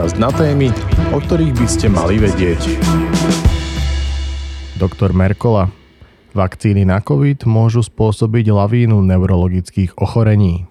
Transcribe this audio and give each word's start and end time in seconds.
podcast 0.00 0.16
na 0.16 0.32
témy, 0.32 0.72
o 1.12 1.20
ktorých 1.20 1.60
by 1.60 1.66
ste 1.68 1.92
mali 1.92 2.16
vedieť. 2.16 2.80
Doktor 4.80 5.12
Merkola. 5.12 5.68
Vakcíny 6.32 6.88
na 6.88 7.04
COVID 7.04 7.44
môžu 7.44 7.84
spôsobiť 7.84 8.48
lavínu 8.48 8.96
neurologických 8.96 10.00
ochorení. 10.00 10.64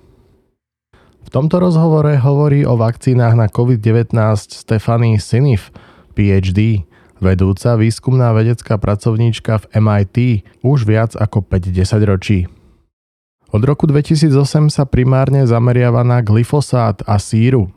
V 0.98 1.30
tomto 1.30 1.62
rozhovore 1.62 2.10
hovorí 2.18 2.66
o 2.66 2.73
vakcínach 2.73 3.38
na 3.38 3.46
COVID-19 3.46 4.18
Stephanie 4.50 5.21
Sinif, 5.21 5.70
PhD, 6.18 6.89
vedúca 7.21 7.77
výskumná 7.77 8.34
vedecká 8.34 8.82
pracovníčka 8.82 9.61
v 9.61 9.66
MIT 9.77 10.18
už 10.66 10.89
viac 10.89 11.14
ako 11.14 11.46
50 11.46 12.02
ročí. 12.09 12.50
Od 13.54 13.61
roku 13.61 13.86
2008 13.86 14.73
sa 14.73 14.90
primárne 14.90 15.46
zameriava 15.46 16.02
na 16.02 16.26
glyfosát 16.26 17.05
a 17.05 17.22
síru, 17.22 17.70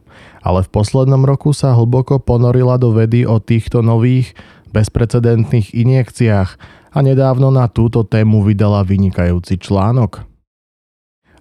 ale 0.43 0.65
v 0.67 0.73
poslednom 0.73 1.23
roku 1.23 1.55
sa 1.55 1.77
hlboko 1.77 2.19
ponorila 2.19 2.77
do 2.77 2.93
vedy 2.93 3.25
o 3.25 3.39
týchto 3.39 3.81
nových, 3.81 4.35
bezprecedentných 4.73 5.77
injekciách 5.77 6.51
a 6.93 6.99
nedávno 7.01 7.53
na 7.53 7.69
túto 7.69 8.05
tému 8.05 8.45
vydala 8.45 8.85
vynikajúci 8.85 9.61
článok. 9.61 10.25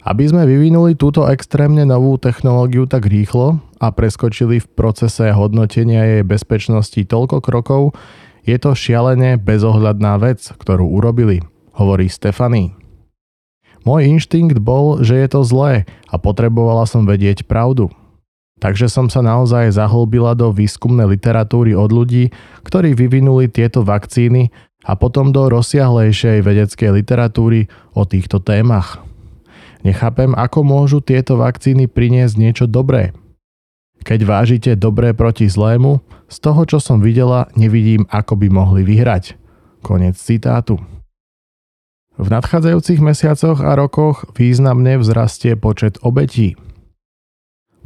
Aby 0.02 0.34
sme 0.34 0.50
vyvinuli 0.50 0.98
túto 0.98 1.30
extrémne 1.30 1.86
novú 1.86 2.18
technológiu 2.18 2.90
tak 2.90 3.06
rýchlo 3.06 3.62
a 3.78 3.94
preskočili 3.94 4.58
v 4.58 4.68
procese 4.74 5.30
hodnotenia 5.30 6.18
jej 6.18 6.24
bezpečnosti 6.26 6.98
toľko 7.06 7.38
krokov, 7.40 7.94
je 8.42 8.58
to 8.58 8.74
šialene 8.74 9.38
bezohľadná 9.38 10.18
vec, 10.18 10.42
ktorú 10.58 10.90
urobili, 10.90 11.46
hovorí 11.78 12.10
Stefany. 12.10 12.74
Môj 13.86 14.10
inštinkt 14.10 14.58
bol, 14.62 15.02
že 15.06 15.18
je 15.22 15.28
to 15.30 15.42
zlé 15.46 15.86
a 16.10 16.18
potrebovala 16.18 16.90
som 16.90 17.06
vedieť 17.06 17.46
pravdu. 17.46 17.94
Takže 18.62 18.86
som 18.94 19.10
sa 19.10 19.26
naozaj 19.26 19.74
zahlbila 19.74 20.38
do 20.38 20.54
výskumnej 20.54 21.10
literatúry 21.10 21.74
od 21.74 21.90
ľudí, 21.90 22.30
ktorí 22.62 22.94
vyvinuli 22.94 23.50
tieto 23.50 23.82
vakcíny 23.82 24.54
a 24.86 24.94
potom 24.94 25.34
do 25.34 25.50
rozsiahlejšej 25.50 26.46
vedeckej 26.46 26.90
literatúry 26.94 27.66
o 27.98 28.06
týchto 28.06 28.38
témach. 28.38 29.02
Nechápem, 29.82 30.38
ako 30.38 30.62
môžu 30.62 31.02
tieto 31.02 31.42
vakcíny 31.42 31.90
priniesť 31.90 32.38
niečo 32.38 32.66
dobré. 32.70 33.18
Keď 34.06 34.20
vážite 34.26 34.72
dobré 34.78 35.18
proti 35.18 35.50
zlému, 35.50 36.02
z 36.30 36.38
toho, 36.40 36.62
čo 36.70 36.78
som 36.78 37.02
videla, 37.02 37.50
nevidím, 37.58 38.06
ako 38.14 38.38
by 38.38 38.48
mohli 38.50 38.82
vyhrať. 38.86 39.38
Konec 39.82 40.18
citátu. 40.22 40.78
V 42.22 42.28
nadchádzajúcich 42.30 43.02
mesiacoch 43.02 43.66
a 43.66 43.74
rokoch 43.74 44.30
významne 44.38 45.02
vzrastie 45.02 45.58
počet 45.58 45.98
obetí. 46.06 46.54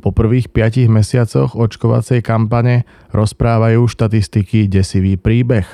Po 0.05 0.13
prvých 0.13 0.53
5 0.53 0.85
mesiacoch 0.85 1.57
očkovacej 1.57 2.21
kampane 2.21 2.85
rozprávajú 3.09 3.89
štatistiky 3.89 4.69
desivý 4.69 5.17
príbeh. 5.17 5.65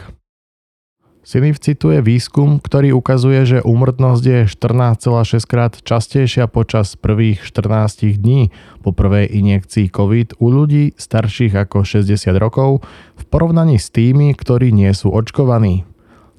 Sinif 1.19 1.59
cituje 1.59 1.99
výskum, 1.99 2.63
ktorý 2.63 2.95
ukazuje, 2.95 3.43
že 3.43 3.59
úmrtnosť 3.59 4.23
je 4.23 4.39
14,6 4.47 5.51
krát 5.51 5.75
častejšia 5.83 6.47
počas 6.47 6.95
prvých 6.95 7.43
14 7.43 8.23
dní 8.23 8.55
po 8.79 8.95
prvej 8.95 9.35
injekcii 9.35 9.91
COVID 9.91 10.39
u 10.39 10.47
ľudí 10.47 10.95
starších 10.95 11.51
ako 11.67 11.83
60 11.83 12.15
rokov 12.39 12.87
v 13.19 13.23
porovnaní 13.27 13.83
s 13.83 13.91
tými, 13.91 14.31
ktorí 14.31 14.71
nie 14.71 14.95
sú 14.95 15.11
očkovaní. 15.11 15.83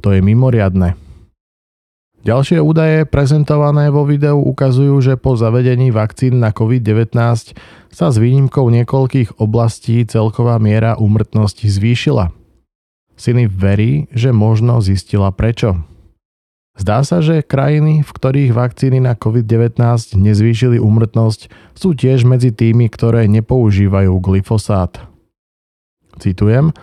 To 0.00 0.16
je 0.16 0.24
mimoriadne. 0.24 1.11
Ďalšie 2.22 2.62
údaje 2.62 3.02
prezentované 3.02 3.90
vo 3.90 4.06
videu 4.06 4.38
ukazujú, 4.38 5.02
že 5.02 5.18
po 5.18 5.34
zavedení 5.34 5.90
vakcín 5.90 6.38
na 6.38 6.54
COVID-19 6.54 7.18
sa 7.90 8.06
s 8.08 8.16
výnimkou 8.16 8.70
niekoľkých 8.70 9.42
oblastí 9.42 10.06
celková 10.06 10.62
miera 10.62 10.94
úmrtnosti 10.94 11.66
zvýšila– 11.66 12.30
Siny 13.22 13.46
verí, 13.46 14.10
že 14.10 14.32
možno 14.32 14.82
zistila 14.82 15.30
prečo. 15.30 15.78
Zdá 16.72 17.04
sa, 17.04 17.22
že 17.22 17.46
krajiny, 17.46 18.02
v 18.02 18.10
ktorých 18.10 18.50
vakcíny 18.50 18.98
na 18.98 19.12
COVID-19 19.14 19.78
nezvýšili 20.16 20.80
úmrtnosť, 20.80 21.52
sú 21.76 21.92
tiež 21.94 22.26
medzi 22.26 22.48
tými, 22.48 22.90
ktoré 22.90 23.28
nepoužívajú 23.28 24.16
glyfosát. 24.18 25.06
Citujem, 26.16 26.74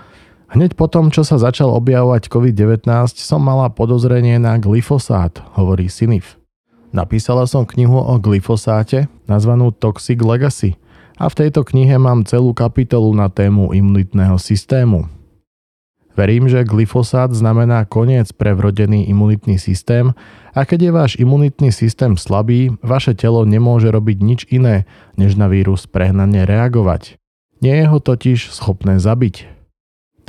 Hneď 0.50 0.74
potom, 0.74 1.14
čo 1.14 1.22
sa 1.22 1.38
začal 1.38 1.70
objavovať 1.78 2.26
COVID-19, 2.26 2.90
som 3.22 3.46
mala 3.46 3.70
podozrenie 3.70 4.42
na 4.42 4.58
glyfosát, 4.58 5.46
hovorí 5.54 5.86
Sinif. 5.94 6.42
Napísala 6.90 7.46
som 7.46 7.70
knihu 7.70 8.02
o 8.02 8.18
glyfosáte, 8.18 9.06
nazvanú 9.30 9.70
Toxic 9.70 10.18
Legacy, 10.18 10.74
a 11.20 11.30
v 11.30 11.38
tejto 11.46 11.68
knihe 11.68 12.00
mám 12.02 12.26
celú 12.26 12.56
kapitolu 12.56 13.12
na 13.14 13.30
tému 13.30 13.76
imunitného 13.76 14.40
systému. 14.40 15.06
Verím, 16.18 16.50
že 16.50 16.66
glyfosát 16.66 17.30
znamená 17.30 17.86
koniec 17.86 18.34
pre 18.34 18.58
vrodený 18.58 19.08
imunitný 19.08 19.60
systém 19.62 20.12
a 20.52 20.66
keď 20.66 20.80
je 20.82 20.92
váš 20.92 21.12
imunitný 21.22 21.70
systém 21.70 22.18
slabý, 22.18 22.74
vaše 22.82 23.14
telo 23.14 23.46
nemôže 23.46 23.88
robiť 23.92 24.18
nič 24.20 24.42
iné, 24.50 24.90
než 25.14 25.38
na 25.38 25.46
vírus 25.46 25.86
prehnane 25.86 26.44
reagovať. 26.44 27.22
Nie 27.62 27.84
je 27.84 27.86
ho 27.92 28.00
totiž 28.02 28.50
schopné 28.50 28.98
zabiť. 28.98 29.59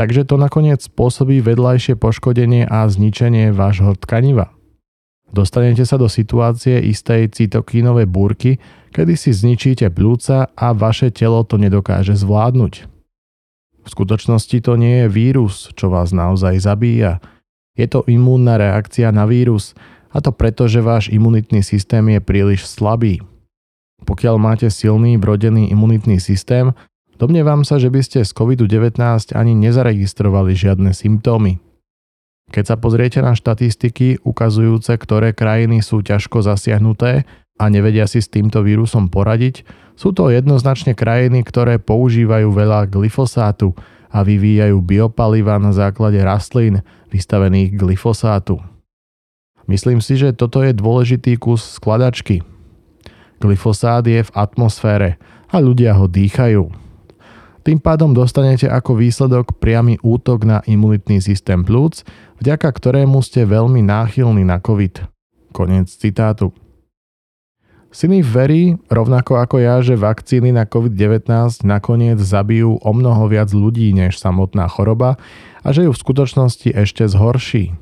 Takže 0.01 0.25
to 0.25 0.41
nakoniec 0.41 0.81
spôsobí 0.81 1.45
vedľajšie 1.45 2.01
poškodenie 2.01 2.65
a 2.65 2.89
zničenie 2.89 3.53
vášho 3.53 3.93
tkaniva. 4.01 4.49
Dostanete 5.29 5.85
sa 5.85 6.01
do 6.01 6.09
situácie 6.09 6.81
istej 6.89 7.29
cytokínovej 7.37 8.09
búrky, 8.09 8.57
kedy 8.97 9.13
si 9.13 9.37
zničíte 9.37 9.93
plúca 9.93 10.49
a 10.57 10.73
vaše 10.73 11.13
telo 11.13 11.45
to 11.45 11.61
nedokáže 11.61 12.17
zvládnuť. 12.17 12.89
V 13.85 13.89
skutočnosti 13.93 14.57
to 14.65 14.81
nie 14.81 15.05
je 15.05 15.13
vírus, 15.13 15.69
čo 15.77 15.93
vás 15.93 16.17
naozaj 16.17 16.57
zabíja. 16.65 17.21
Je 17.77 17.85
to 17.85 18.01
imúnna 18.09 18.57
reakcia 18.57 19.13
na 19.13 19.29
vírus 19.29 19.77
a 20.17 20.25
to 20.25 20.33
preto, 20.33 20.65
že 20.65 20.81
váš 20.81 21.13
imunitný 21.13 21.61
systém 21.61 22.09
je 22.09 22.25
príliš 22.25 22.65
slabý. 22.65 23.21
Pokiaľ 24.09 24.41
máte 24.41 24.73
silný 24.73 25.21
vrodený 25.21 25.69
imunitný 25.69 26.25
systém, 26.25 26.73
domnievam 27.21 27.69
sa, 27.69 27.77
že 27.77 27.93
by 27.93 28.01
ste 28.01 28.25
z 28.25 28.33
COVID-19 28.33 28.97
ani 29.37 29.53
nezaregistrovali 29.53 30.57
žiadne 30.57 30.97
symptómy. 30.97 31.61
Keď 32.51 32.65
sa 32.65 32.77
pozriete 32.81 33.23
na 33.23 33.37
štatistiky 33.37 34.27
ukazujúce, 34.27 34.97
ktoré 34.99 35.37
krajiny 35.37 35.85
sú 35.85 36.03
ťažko 36.03 36.43
zasiahnuté 36.43 37.29
a 37.61 37.65
nevedia 37.71 38.11
si 38.11 38.19
s 38.19 38.33
týmto 38.33 38.65
vírusom 38.67 39.07
poradiť, 39.07 39.63
sú 39.95 40.11
to 40.11 40.33
jednoznačne 40.33 40.97
krajiny, 40.97 41.47
ktoré 41.47 41.79
používajú 41.79 42.51
veľa 42.51 42.91
glyfosátu 42.91 43.77
a 44.11 44.27
vyvíjajú 44.27 44.83
biopaliva 44.83 45.61
na 45.63 45.71
základe 45.71 46.19
rastlín 46.19 46.83
vystavených 47.15 47.79
glyfosátu. 47.79 48.59
Myslím 49.71 50.03
si, 50.03 50.19
že 50.19 50.35
toto 50.35 50.67
je 50.67 50.75
dôležitý 50.75 51.39
kus 51.39 51.63
skladačky. 51.79 52.43
Glyfosát 53.39 54.03
je 54.03 54.27
v 54.27 54.35
atmosfére 54.35 55.23
a 55.47 55.63
ľudia 55.63 55.95
ho 55.95 56.11
dýchajú. 56.11 56.90
Tým 57.61 57.77
pádom 57.77 58.17
dostanete 58.17 58.65
ako 58.65 58.97
výsledok 58.97 59.61
priamy 59.61 60.01
útok 60.01 60.49
na 60.49 60.65
imunitný 60.65 61.21
systém 61.21 61.61
plúc, 61.61 62.09
vďaka 62.41 62.73
ktorému 62.73 63.21
ste 63.21 63.45
veľmi 63.45 63.85
náchylní 63.85 64.49
na 64.49 64.57
COVID. 64.57 65.05
Konec 65.53 65.93
citátu. 65.93 66.57
Siny 67.91 68.23
verí, 68.23 68.79
rovnako 68.87 69.43
ako 69.43 69.57
ja, 69.59 69.83
že 69.83 69.99
vakcíny 69.99 70.55
na 70.55 70.63
COVID-19 70.63 71.67
nakoniec 71.67 72.23
zabijú 72.23 72.79
o 72.79 72.91
mnoho 72.95 73.27
viac 73.27 73.51
ľudí 73.51 73.91
než 73.91 74.15
samotná 74.17 74.71
choroba 74.71 75.19
a 75.67 75.75
že 75.75 75.85
ju 75.85 75.91
v 75.91 75.99
skutočnosti 75.99 76.71
ešte 76.71 77.11
zhorší. 77.11 77.75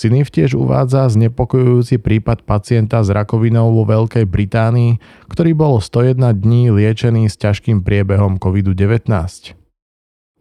Siniv 0.00 0.32
tiež 0.32 0.56
uvádza 0.56 1.04
znepokojujúci 1.12 2.00
prípad 2.00 2.48
pacienta 2.48 3.04
s 3.04 3.12
rakovinou 3.12 3.68
vo 3.76 3.84
Veľkej 3.84 4.24
Británii, 4.24 4.96
ktorý 5.28 5.52
bol 5.52 5.76
101 5.76 6.40
dní 6.40 6.72
liečený 6.72 7.28
s 7.28 7.36
ťažkým 7.36 7.84
priebehom 7.84 8.40
COVID-19. 8.40 9.04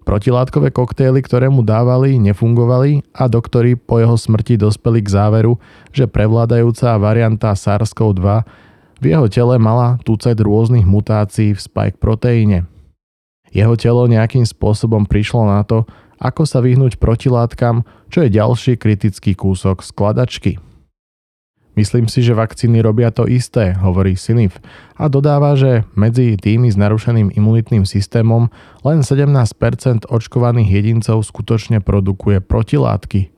Protilátkové 0.08 0.72
koktejly, 0.72 1.20
ktoré 1.28 1.52
mu 1.52 1.60
dávali, 1.60 2.16
nefungovali 2.24 3.04
a 3.12 3.28
doktori 3.28 3.76
po 3.76 4.00
jeho 4.00 4.16
smrti 4.16 4.56
dospeli 4.56 5.04
k 5.04 5.12
záveru, 5.12 5.60
že 5.92 6.08
prevládajúca 6.08 6.96
varianta 6.96 7.52
SARS-CoV-2 7.52 8.24
v 9.04 9.06
jeho 9.12 9.28
tele 9.28 9.60
mala 9.60 10.00
tucet 10.08 10.40
rôznych 10.40 10.88
mutácií 10.88 11.52
v 11.52 11.60
spike 11.60 12.00
proteíne. 12.00 12.64
Jeho 13.52 13.76
telo 13.76 14.08
nejakým 14.08 14.48
spôsobom 14.48 15.04
prišlo 15.04 15.52
na 15.52 15.68
to, 15.68 15.84
ako 16.20 16.44
sa 16.44 16.60
vyhnúť 16.60 17.00
protilátkam, 17.00 17.88
čo 18.12 18.28
je 18.28 18.30
ďalší 18.36 18.76
kritický 18.76 19.34
kúsok 19.34 19.82
skladačky. 19.82 20.60
Myslím 21.80 22.12
si, 22.12 22.20
že 22.20 22.36
vakcíny 22.36 22.84
robia 22.84 23.08
to 23.08 23.24
isté, 23.24 23.72
hovorí 23.72 24.20
Sinif 24.20 24.60
a 25.00 25.08
dodáva, 25.08 25.56
že 25.56 25.88
medzi 25.96 26.36
tými 26.36 26.68
s 26.68 26.76
narušeným 26.76 27.32
imunitným 27.32 27.88
systémom 27.88 28.52
len 28.84 29.00
17% 29.00 30.12
očkovaných 30.12 30.70
jedincov 30.76 31.24
skutočne 31.24 31.80
produkuje 31.80 32.44
protilátky. 32.44 33.32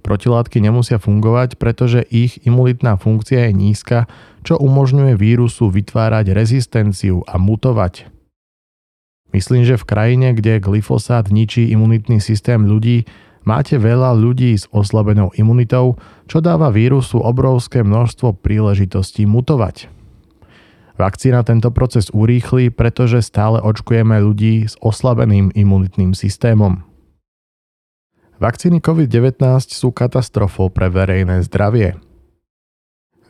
Protilátky 0.00 0.64
nemusia 0.64 0.96
fungovať, 0.96 1.60
pretože 1.60 2.00
ich 2.08 2.40
imunitná 2.48 2.96
funkcia 2.96 3.48
je 3.48 3.52
nízka, 3.52 4.08
čo 4.40 4.56
umožňuje 4.56 5.12
vírusu 5.20 5.68
vytvárať 5.68 6.32
rezistenciu 6.32 7.20
a 7.28 7.36
mutovať. 7.36 8.08
Myslím, 9.30 9.62
že 9.62 9.78
v 9.78 9.86
krajine, 9.86 10.34
kde 10.34 10.58
glyfosát 10.58 11.30
ničí 11.30 11.70
imunitný 11.70 12.18
systém 12.18 12.66
ľudí, 12.66 13.06
máte 13.46 13.78
veľa 13.78 14.18
ľudí 14.18 14.58
s 14.58 14.66
oslabenou 14.74 15.30
imunitou, 15.38 15.94
čo 16.26 16.42
dáva 16.42 16.74
vírusu 16.74 17.22
obrovské 17.22 17.86
množstvo 17.86 18.42
príležitostí 18.42 19.24
mutovať. 19.30 19.86
Vakcína 21.00 21.40
tento 21.48 21.72
proces 21.72 22.12
urýchli, 22.12 22.68
pretože 22.68 23.24
stále 23.24 23.56
očkujeme 23.62 24.20
ľudí 24.20 24.68
s 24.68 24.76
oslabeným 24.84 25.48
imunitným 25.56 26.12
systémom. 26.12 26.84
Vakcíny 28.36 28.84
COVID-19 28.84 29.40
sú 29.68 29.92
katastrofou 29.92 30.68
pre 30.68 30.92
verejné 30.92 31.44
zdravie. 31.48 31.96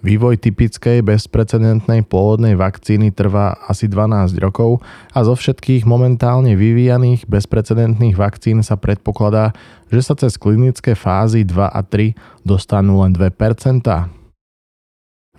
Vývoj 0.00 0.40
typickej 0.40 1.04
bezprecedentnej 1.04 2.08
pôvodnej 2.08 2.56
vakcíny 2.56 3.12
trvá 3.12 3.52
asi 3.68 3.84
12 3.84 4.32
rokov 4.40 4.80
a 5.12 5.20
zo 5.20 5.36
všetkých 5.36 5.84
momentálne 5.84 6.56
vyvíjaných 6.56 7.28
bezprecedentných 7.28 8.16
vakcín 8.16 8.64
sa 8.64 8.80
predpokladá, 8.80 9.52
že 9.92 10.00
sa 10.00 10.16
cez 10.16 10.40
klinické 10.40 10.96
fázy 10.96 11.44
2 11.44 11.52
a 11.68 11.80
3 11.84 12.16
dostanú 12.48 13.04
len 13.04 13.12
2 13.12 13.28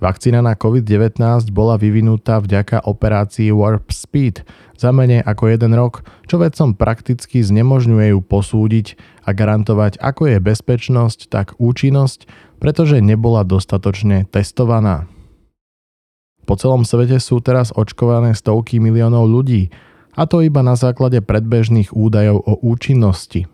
Vakcína 0.01 0.45
na 0.45 0.53
COVID-19 0.57 1.21
bola 1.53 1.77
vyvinutá 1.77 2.37
vďaka 2.41 2.85
operácii 2.85 3.49
Warp 3.53 3.89
Speed 3.89 4.45
za 4.77 4.89
menej 4.89 5.21
ako 5.25 5.53
jeden 5.53 5.77
rok, 5.77 6.01
čo 6.25 6.41
vedcom 6.41 6.73
prakticky 6.73 7.41
znemožňuje 7.45 8.13
ju 8.13 8.19
posúdiť 8.25 8.97
a 9.25 9.29
garantovať, 9.29 10.01
ako 10.01 10.33
je 10.33 10.37
bezpečnosť, 10.41 11.29
tak 11.29 11.53
účinnosť, 11.61 12.25
pretože 12.61 13.01
nebola 13.01 13.41
dostatočne 13.41 14.29
testovaná. 14.29 15.09
Po 16.45 16.53
celom 16.53 16.85
svete 16.85 17.17
sú 17.17 17.41
teraz 17.41 17.73
očkované 17.73 18.37
stovky 18.37 18.77
miliónov 18.77 19.25
ľudí, 19.25 19.73
a 20.13 20.27
to 20.27 20.43
iba 20.43 20.61
na 20.61 20.75
základe 20.75 21.23
predbežných 21.23 21.95
údajov 21.95 22.43
o 22.43 22.53
účinnosti. 22.61 23.47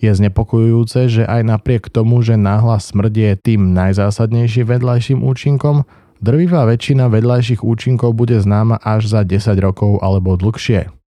Je 0.00 0.08
znepokojujúce, 0.08 1.12
že 1.12 1.22
aj 1.28 1.44
napriek 1.44 1.92
tomu, 1.92 2.24
že 2.24 2.40
náhla 2.40 2.80
smrť 2.80 3.12
je 3.12 3.32
tým 3.36 3.76
najzásadnejším 3.76 4.64
vedľajším 4.64 5.20
účinkom, 5.20 5.84
drvivá 6.24 6.64
väčšina 6.64 7.12
vedľajších 7.12 7.60
účinkov 7.60 8.16
bude 8.16 8.40
známa 8.40 8.80
až 8.80 9.12
za 9.12 9.20
10 9.28 9.60
rokov 9.60 10.00
alebo 10.00 10.40
dlhšie. 10.40 10.99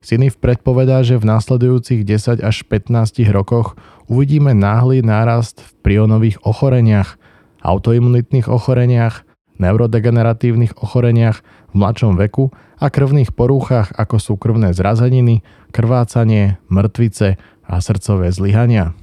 Sinif 0.00 0.40
predpovedá, 0.40 1.04
že 1.04 1.20
v 1.20 1.28
následujúcich 1.28 2.08
10 2.08 2.40
až 2.40 2.56
15 2.64 3.20
rokoch 3.36 3.76
uvidíme 4.08 4.56
náhly 4.56 5.04
nárast 5.04 5.60
v 5.60 5.70
prionových 5.84 6.40
ochoreniach, 6.40 7.20
autoimunitných 7.60 8.48
ochoreniach, 8.48 9.28
neurodegeneratívnych 9.60 10.80
ochoreniach 10.80 11.44
v 11.44 11.74
mladšom 11.76 12.16
veku 12.16 12.48
a 12.80 12.88
krvných 12.88 13.36
porúchach 13.36 13.92
ako 13.92 14.16
sú 14.16 14.32
krvné 14.40 14.72
zrazeniny, 14.72 15.44
krvácanie, 15.68 16.56
mŕtvice 16.72 17.36
a 17.68 17.74
srdcové 17.84 18.32
zlyhania. 18.32 18.96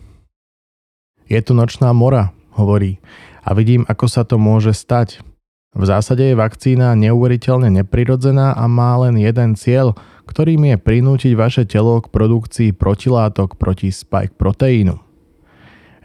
Je 1.30 1.38
tu 1.46 1.54
nočná 1.54 1.94
mora, 1.94 2.34
hovorí, 2.58 2.98
a 3.46 3.54
vidím, 3.54 3.86
ako 3.86 4.06
sa 4.10 4.26
to 4.26 4.42
môže 4.42 4.74
stať. 4.74 5.22
V 5.76 5.84
zásade 5.84 6.24
je 6.24 6.36
vakcína 6.38 6.96
neuveriteľne 6.96 7.68
neprirodzená 7.84 8.56
a 8.56 8.64
má 8.72 8.96
len 9.04 9.20
jeden 9.20 9.60
cieľ, 9.60 9.98
ktorým 10.28 10.76
je 10.76 10.78
prinútiť 10.80 11.34
vaše 11.36 11.64
telo 11.68 12.00
k 12.00 12.12
produkcii 12.12 12.70
protilátok 12.76 13.60
proti 13.60 13.92
spike 13.92 14.36
proteínu. 14.40 14.96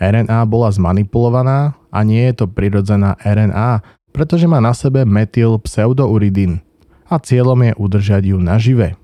RNA 0.03 0.38
bola 0.50 0.67
zmanipulovaná 0.75 1.79
a 1.94 1.99
nie 2.03 2.26
je 2.31 2.43
to 2.43 2.47
prirodzená 2.50 3.14
RNA, 3.23 3.87
pretože 4.11 4.50
má 4.50 4.59
na 4.59 4.75
sebe 4.75 5.06
metyl 5.06 5.62
pseudouridín 5.62 6.58
a 7.06 7.23
cieľom 7.23 7.62
je 7.62 7.73
udržať 7.79 8.23
ju 8.35 8.38
nažive. 8.43 8.99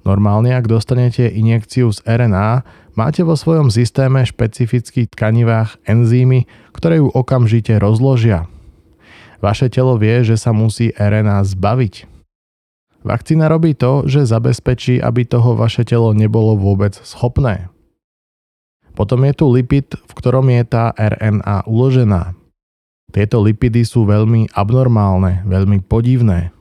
Normálne, 0.00 0.56
ak 0.56 0.64
dostanete 0.64 1.28
injekciu 1.28 1.92
z 1.92 2.00
RNA, 2.08 2.64
máte 2.96 3.20
vo 3.20 3.36
svojom 3.36 3.68
systéme 3.68 4.24
špecifických 4.24 5.12
tkanivách 5.12 5.76
enzymy, 5.84 6.48
ktoré 6.72 7.04
ju 7.04 7.12
okamžite 7.12 7.76
rozložia. 7.76 8.48
Vaše 9.40 9.72
telo 9.72 9.96
vie, 9.96 10.20
že 10.20 10.36
sa 10.36 10.52
musí 10.52 10.92
RNA 10.96 11.44
zbaviť. 11.56 12.08
Vakcína 13.00 13.48
robí 13.48 13.72
to, 13.72 14.04
že 14.04 14.28
zabezpečí, 14.28 15.00
aby 15.00 15.24
toho 15.24 15.56
vaše 15.56 15.88
telo 15.88 16.12
nebolo 16.12 16.52
vôbec 16.56 16.92
schopné. 17.00 17.72
Potom 18.92 19.24
je 19.24 19.32
tu 19.32 19.48
lipid, 19.48 19.96
v 19.96 20.12
ktorom 20.12 20.44
je 20.52 20.62
tá 20.68 20.92
RNA 20.92 21.64
uložená. 21.64 22.36
Tieto 23.10 23.40
lipidy 23.40 23.82
sú 23.82 24.04
veľmi 24.04 24.52
abnormálne, 24.52 25.42
veľmi 25.48 25.80
podivné 25.88 26.52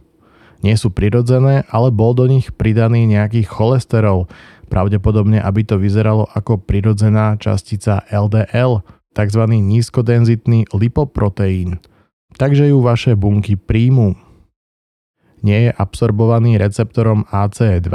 nie 0.59 0.75
sú 0.75 0.91
prirodzené, 0.91 1.63
ale 1.71 1.89
bol 1.91 2.11
do 2.11 2.27
nich 2.27 2.51
pridaný 2.51 3.07
nejaký 3.07 3.47
cholesterol, 3.47 4.27
pravdepodobne 4.67 5.39
aby 5.39 5.63
to 5.63 5.79
vyzeralo 5.79 6.27
ako 6.35 6.59
prirodzená 6.59 7.39
častica 7.39 8.03
LDL, 8.11 8.83
tzv. 9.15 9.43
nízkodenzitný 9.49 10.69
lipoproteín. 10.75 11.79
Takže 12.35 12.69
ju 12.69 12.83
vaše 12.83 13.17
bunky 13.17 13.57
príjmu. 13.57 14.13
Nie 15.41 15.69
je 15.69 15.71
absorbovaný 15.71 16.59
receptorom 16.59 17.25
ACE2, 17.31 17.89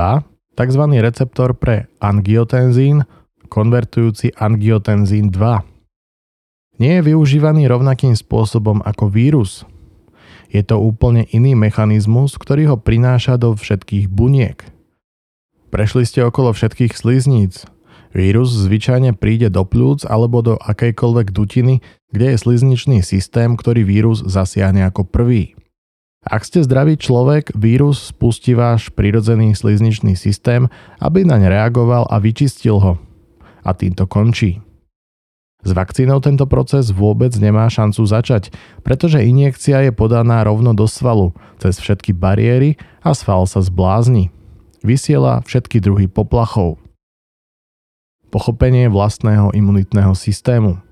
tzv. 0.57 0.83
receptor 0.99 1.53
pre 1.55 1.93
angiotenzín, 2.01 3.05
konvertujúci 3.53 4.33
angiotenzín 4.35 5.29
2. 5.29 6.81
Nie 6.81 6.99
je 6.99 7.15
využívaný 7.15 7.71
rovnakým 7.71 8.19
spôsobom 8.19 8.83
ako 8.83 9.07
vírus, 9.07 9.63
je 10.55 10.63
to 10.63 10.79
úplne 10.79 11.27
iný 11.35 11.59
mechanizmus, 11.59 12.39
ktorý 12.39 12.71
ho 12.71 12.77
prináša 12.79 13.35
do 13.35 13.59
všetkých 13.59 14.07
buniek. 14.07 14.63
Prešli 15.75 16.07
ste 16.07 16.23
okolo 16.23 16.55
všetkých 16.55 16.95
slizníc. 16.95 17.67
Vírus 18.15 18.55
zvyčajne 18.55 19.19
príde 19.19 19.51
do 19.51 19.67
plúc 19.67 20.07
alebo 20.07 20.39
do 20.47 20.55
akejkoľvek 20.55 21.35
dutiny, 21.35 21.83
kde 22.15 22.33
je 22.33 22.39
slizničný 22.39 23.03
systém, 23.03 23.59
ktorý 23.59 23.83
vírus 23.83 24.23
zasiahne 24.23 24.87
ako 24.87 25.03
prvý. 25.03 25.59
Ak 26.25 26.47
ste 26.47 26.63
zdravý 26.65 26.97
človek, 26.97 27.53
vírus 27.53 28.15
spustí 28.15 28.55
váš 28.57 28.89
prirodzený 28.95 29.53
slizničný 29.53 30.17
systém, 30.17 30.73
aby 31.03 31.27
naň 31.27 31.51
reagoval 31.51 32.09
a 32.09 32.17
vyčistil 32.23 32.81
ho. 32.81 32.97
A 33.61 33.77
týmto 33.77 34.09
končí. 34.09 34.65
S 35.65 35.73
vakcínou 35.73 36.21
tento 36.21 36.45
proces 36.45 36.93
vôbec 36.93 37.33
nemá 37.41 37.69
šancu 37.73 38.05
začať, 38.05 38.53
pretože 38.85 39.25
injekcia 39.25 39.85
je 39.89 39.93
podaná 39.97 40.45
rovno 40.45 40.77
do 40.77 40.85
svalu, 40.85 41.33
cez 41.56 41.81
všetky 41.81 42.13
bariéry 42.13 42.77
a 43.01 43.17
sval 43.17 43.49
sa 43.49 43.65
zblázni. 43.65 44.29
Vysiela 44.85 45.41
všetky 45.44 45.81
druhy 45.81 46.09
poplachov. 46.09 46.77
Pochopenie 48.29 48.93
vlastného 48.93 49.56
imunitného 49.56 50.13
systému. 50.13 50.85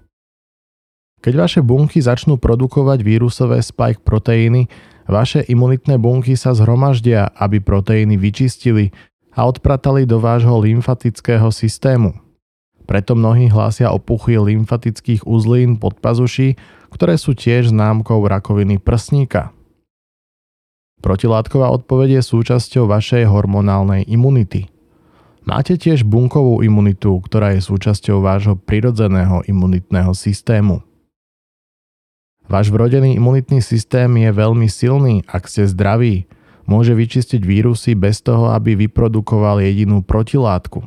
Keď 1.22 1.34
vaše 1.38 1.60
bunky 1.62 2.02
začnú 2.02 2.34
produkovať 2.34 3.06
vírusové 3.06 3.62
spike 3.62 4.02
proteíny, 4.02 4.66
vaše 5.06 5.46
imunitné 5.46 5.94
bunky 5.94 6.34
sa 6.34 6.50
zhromaždia, 6.50 7.30
aby 7.38 7.62
proteíny 7.62 8.18
vyčistili 8.18 8.90
a 9.30 9.46
odpratali 9.46 10.02
do 10.02 10.18
vášho 10.18 10.58
lymfatického 10.58 11.46
systému. 11.54 12.18
Preto 12.90 13.14
mnohí 13.14 13.46
hlásia 13.46 13.94
o 13.94 14.02
lymfatických 14.02 15.22
uzlín 15.22 15.78
pod 15.78 16.02
pazuší, 16.02 16.58
ktoré 16.90 17.14
sú 17.14 17.38
tiež 17.38 17.70
známkou 17.70 18.18
rakoviny 18.18 18.82
prsníka. 18.82 19.54
Protilátková 20.98 21.70
odpoveď 21.70 22.18
je 22.18 22.22
súčasťou 22.22 22.90
vašej 22.90 23.30
hormonálnej 23.30 24.10
imunity. 24.10 24.66
Máte 25.46 25.78
tiež 25.78 26.02
bunkovú 26.02 26.62
imunitu, 26.66 27.18
ktorá 27.22 27.54
je 27.54 27.62
súčasťou 27.62 28.22
vášho 28.22 28.54
prirodzeného 28.58 29.46
imunitného 29.46 30.14
systému. 30.14 30.82
Váš 32.52 32.68
vrodený 32.68 33.16
imunitný 33.16 33.64
systém 33.64 34.12
je 34.12 34.28
veľmi 34.28 34.68
silný, 34.68 35.24
ak 35.24 35.48
ste 35.48 35.64
zdraví. 35.64 36.28
Môže 36.68 36.92
vyčistiť 36.92 37.40
vírusy 37.40 37.96
bez 37.96 38.20
toho, 38.20 38.52
aby 38.52 38.76
vyprodukoval 38.76 39.64
jedinú 39.64 40.04
protilátku. 40.04 40.84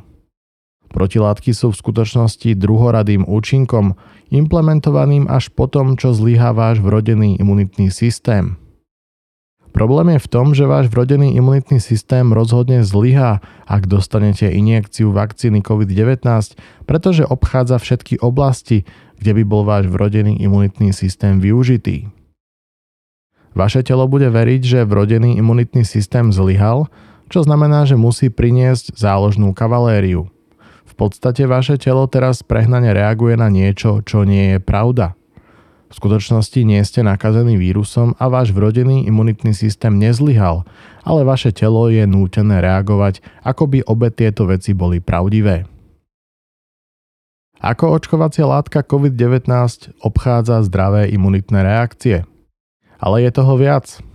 Protilátky 0.94 1.58
sú 1.58 1.74
v 1.74 1.80
skutočnosti 1.82 2.54
druhoradým 2.54 3.26
účinkom, 3.26 3.98
implementovaným 4.30 5.26
až 5.26 5.50
potom, 5.50 5.98
čo 5.98 6.14
zlyhá 6.14 6.54
váš 6.54 6.86
vrodený 6.86 7.42
imunitný 7.42 7.90
systém. 7.90 8.62
Problém 9.76 10.16
je 10.16 10.24
v 10.24 10.32
tom, 10.32 10.56
že 10.56 10.64
váš 10.64 10.88
vrodený 10.88 11.36
imunitný 11.36 11.84
systém 11.84 12.32
rozhodne 12.32 12.80
zlyhá, 12.80 13.44
ak 13.68 13.92
dostanete 13.92 14.48
injekciu 14.48 15.12
vakcíny 15.12 15.60
COVID-19, 15.60 16.24
pretože 16.88 17.28
obchádza 17.28 17.76
všetky 17.84 18.24
oblasti, 18.24 18.88
kde 19.20 19.32
by 19.42 19.44
bol 19.48 19.64
váš 19.64 19.88
vrodený 19.90 20.40
imunitný 20.42 20.92
systém 20.92 21.40
využitý. 21.40 22.08
Vaše 23.56 23.84
telo 23.88 24.08
bude 24.08 24.28
veriť, 24.28 24.62
že 24.62 24.80
vrodený 24.88 25.40
imunitný 25.40 25.88
systém 25.88 26.32
zlyhal, 26.32 26.92
čo 27.32 27.42
znamená, 27.42 27.88
že 27.88 27.96
musí 27.96 28.28
priniesť 28.28 28.96
záložnú 29.00 29.56
kavalériu– 29.56 30.28
v 30.96 31.12
podstate 31.12 31.44
vaše 31.44 31.76
telo 31.76 32.08
teraz 32.08 32.40
prehnane 32.40 32.96
reaguje 32.96 33.36
na 33.36 33.52
niečo, 33.52 34.00
čo 34.08 34.24
nie 34.24 34.56
je 34.56 34.60
pravda. 34.64 35.12
V 35.92 35.94
skutočnosti 36.00 36.56
nie 36.64 36.80
ste 36.88 37.04
nakazený 37.04 37.60
vírusom 37.60 38.16
a 38.16 38.32
váš 38.32 38.56
vrodený 38.56 39.04
imunitný 39.04 39.52
systém 39.52 39.92
nezlyhal, 40.00 40.64
ale 41.04 41.28
vaše 41.28 41.52
telo 41.52 41.92
je 41.92 42.08
nútené 42.08 42.64
reagovať, 42.64 43.20
ako 43.44 43.76
by 43.76 43.80
obe 43.84 44.08
tieto 44.08 44.48
veci 44.48 44.72
boli 44.72 45.04
pravdivé. 45.04 45.75
Ako 47.66 47.98
očkovacia 47.98 48.46
látka 48.46 48.86
COVID-19 48.86 49.50
obchádza 50.06 50.62
zdravé 50.70 51.10
imunitné 51.10 51.66
reakcie? 51.66 52.22
Ale 53.02 53.26
je 53.26 53.34
toho 53.34 53.58
viac. 53.58 54.06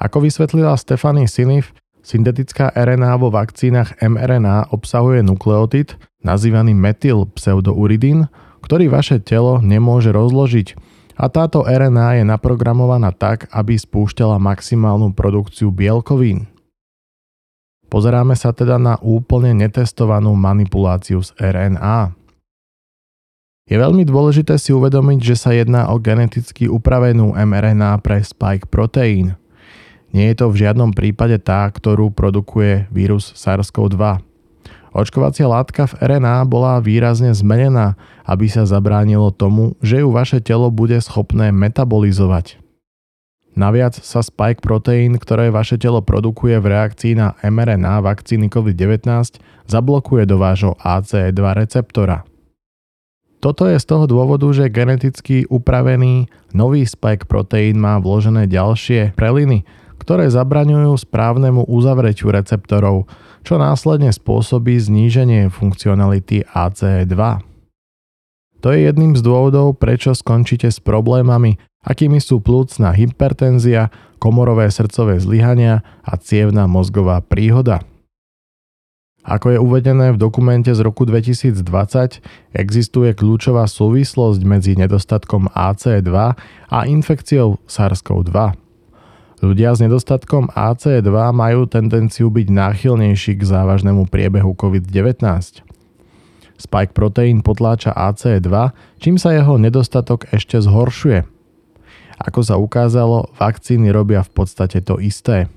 Ako 0.00 0.24
vysvetlila 0.24 0.72
Stefany 0.80 1.28
Sinif, 1.28 1.76
syntetická 2.00 2.72
RNA 2.72 3.20
vo 3.20 3.28
vakcínach 3.28 4.00
mRNA 4.00 4.72
obsahuje 4.72 5.20
nukleotid, 5.20 6.00
nazývaný 6.24 6.72
metyl 6.72 7.28
pseudouridín, 7.36 8.32
ktorý 8.64 8.88
vaše 8.88 9.20
telo 9.20 9.60
nemôže 9.60 10.08
rozložiť 10.16 10.80
a 11.20 11.28
táto 11.28 11.68
RNA 11.68 12.20
je 12.20 12.24
naprogramovaná 12.24 13.12
tak, 13.12 13.44
aby 13.52 13.76
spúšťala 13.76 14.40
maximálnu 14.40 15.12
produkciu 15.12 15.68
bielkovín. 15.68 16.48
Pozeráme 17.92 18.40
sa 18.40 18.56
teda 18.56 18.80
na 18.80 18.96
úplne 19.04 19.52
netestovanú 19.52 20.32
manipuláciu 20.32 21.20
s 21.20 21.36
RNA. 21.36 22.24
Je 23.66 23.74
veľmi 23.74 24.06
dôležité 24.06 24.62
si 24.62 24.70
uvedomiť, 24.70 25.18
že 25.22 25.36
sa 25.36 25.50
jedná 25.50 25.90
o 25.90 25.98
geneticky 25.98 26.70
upravenú 26.70 27.34
mRNA 27.34 27.98
pre 27.98 28.22
spike 28.22 28.70
proteín– 28.70 29.34
nie 30.16 30.32
je 30.32 30.40
to 30.40 30.46
v 30.48 30.64
žiadnom 30.64 30.96
prípade 30.96 31.36
tá, 31.44 31.68
ktorú 31.68 32.08
produkuje 32.08 32.88
vírus 32.88 33.36
SARS-CoV-2. 33.36 34.24
Očkovacia 34.96 35.44
látka 35.44 35.84
v 35.84 36.00
RNA 36.00 36.48
bola 36.48 36.80
výrazne 36.80 37.36
zmenená, 37.36 38.00
aby 38.24 38.48
sa 38.48 38.64
zabránilo 38.64 39.28
tomu, 39.28 39.76
že 39.84 40.00
ju 40.00 40.08
vaše 40.08 40.40
telo 40.40 40.72
bude 40.72 40.96
schopné 41.04 41.52
metabolizovať. 41.52 42.56
Naviac 43.56 43.92
sa 44.00 44.24
spike 44.24 44.64
proteín, 44.64 45.20
ktoré 45.20 45.52
vaše 45.52 45.76
telo 45.76 46.00
produkuje 46.00 46.56
v 46.60 46.76
reakcii 46.76 47.12
na 47.16 47.36
mRNA 47.44 48.04
vakcíny 48.04 48.48
COVID-19, 48.48 49.36
zablokuje 49.68 50.24
do 50.24 50.40
vášho 50.40 50.80
ACE2 50.80 51.40
receptora. 51.56 52.24
Toto 53.46 53.70
je 53.70 53.78
z 53.78 53.86
toho 53.86 54.10
dôvodu, 54.10 54.50
že 54.50 54.66
geneticky 54.66 55.46
upravený 55.46 56.26
nový 56.50 56.82
spike 56.82 57.30
proteín 57.30 57.78
má 57.78 57.94
vložené 58.02 58.50
ďalšie 58.50 59.14
preliny, 59.14 59.62
ktoré 60.02 60.26
zabraňujú 60.26 60.90
správnemu 61.06 61.62
uzavretiu 61.70 62.34
receptorov, 62.34 63.06
čo 63.46 63.54
následne 63.54 64.10
spôsobí 64.10 64.74
zníženie 64.82 65.46
funkcionality 65.54 66.42
ACE2. 66.42 67.14
To 68.66 68.74
je 68.74 68.78
jedným 68.82 69.14
z 69.14 69.22
dôvodov, 69.22 69.78
prečo 69.78 70.10
skončíte 70.10 70.66
s 70.66 70.82
problémami, 70.82 71.62
akými 71.86 72.18
sú 72.18 72.42
plúcna 72.42 72.90
hypertenzia, 72.98 73.94
komorové 74.18 74.74
srdcové 74.74 75.22
zlyhania 75.22 75.86
a 76.02 76.18
cievna 76.18 76.66
mozgová 76.66 77.22
príhoda. 77.22 77.78
Ako 79.26 79.50
je 79.50 79.58
uvedené 79.58 80.14
v 80.14 80.22
dokumente 80.22 80.70
z 80.70 80.80
roku 80.86 81.02
2020, 81.02 81.58
existuje 82.54 83.10
kľúčová 83.10 83.66
súvislosť 83.66 84.40
medzi 84.46 84.78
nedostatkom 84.78 85.50
AC2 85.50 86.14
a 86.70 86.78
infekciou 86.86 87.58
SARS-CoV-2. 87.66 88.54
Ľudia 89.42 89.74
s 89.74 89.82
nedostatkom 89.82 90.54
AC2 90.54 91.10
majú 91.34 91.66
tendenciu 91.66 92.30
byť 92.30 92.46
náchylnejší 92.54 93.34
k 93.36 93.42
závažnému 93.42 94.06
priebehu 94.06 94.54
COVID-19. 94.54 95.18
Spike 96.56 96.94
proteín 96.94 97.42
potláča 97.42 97.92
AC2, 97.98 98.48
čím 99.02 99.18
sa 99.18 99.34
jeho 99.34 99.58
nedostatok 99.58 100.30
ešte 100.30 100.62
zhoršuje. 100.62 101.26
Ako 102.16 102.40
sa 102.46 102.56
ukázalo, 102.56 103.28
vakcíny 103.36 103.90
robia 103.92 104.22
v 104.22 104.30
podstate 104.32 104.80
to 104.86 105.02
isté. 105.02 105.50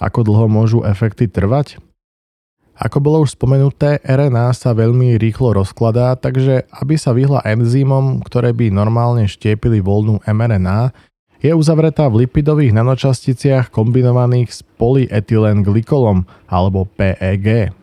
Ako 0.00 0.24
dlho 0.24 0.46
môžu 0.46 0.84
efekty 0.86 1.28
trvať? 1.28 1.80
Ako 2.72 3.04
bolo 3.04 3.22
už 3.22 3.36
spomenuté, 3.36 4.00
RNA 4.00 4.56
sa 4.56 4.72
veľmi 4.72 5.20
rýchlo 5.20 5.54
rozkladá, 5.60 6.16
takže 6.16 6.66
aby 6.72 6.94
sa 6.96 7.12
vyhla 7.12 7.44
enzymom, 7.44 8.24
ktoré 8.24 8.56
by 8.56 8.72
normálne 8.72 9.28
štiepili 9.28 9.84
voľnú 9.84 10.24
mRNA, 10.24 10.90
je 11.42 11.52
uzavretá 11.52 12.06
v 12.06 12.24
lipidových 12.24 12.72
nanočasticiach 12.74 13.68
kombinovaných 13.74 14.48
s 14.50 14.60
polyetylenglykolom 14.78 16.24
alebo 16.48 16.86
PEG. 16.86 17.74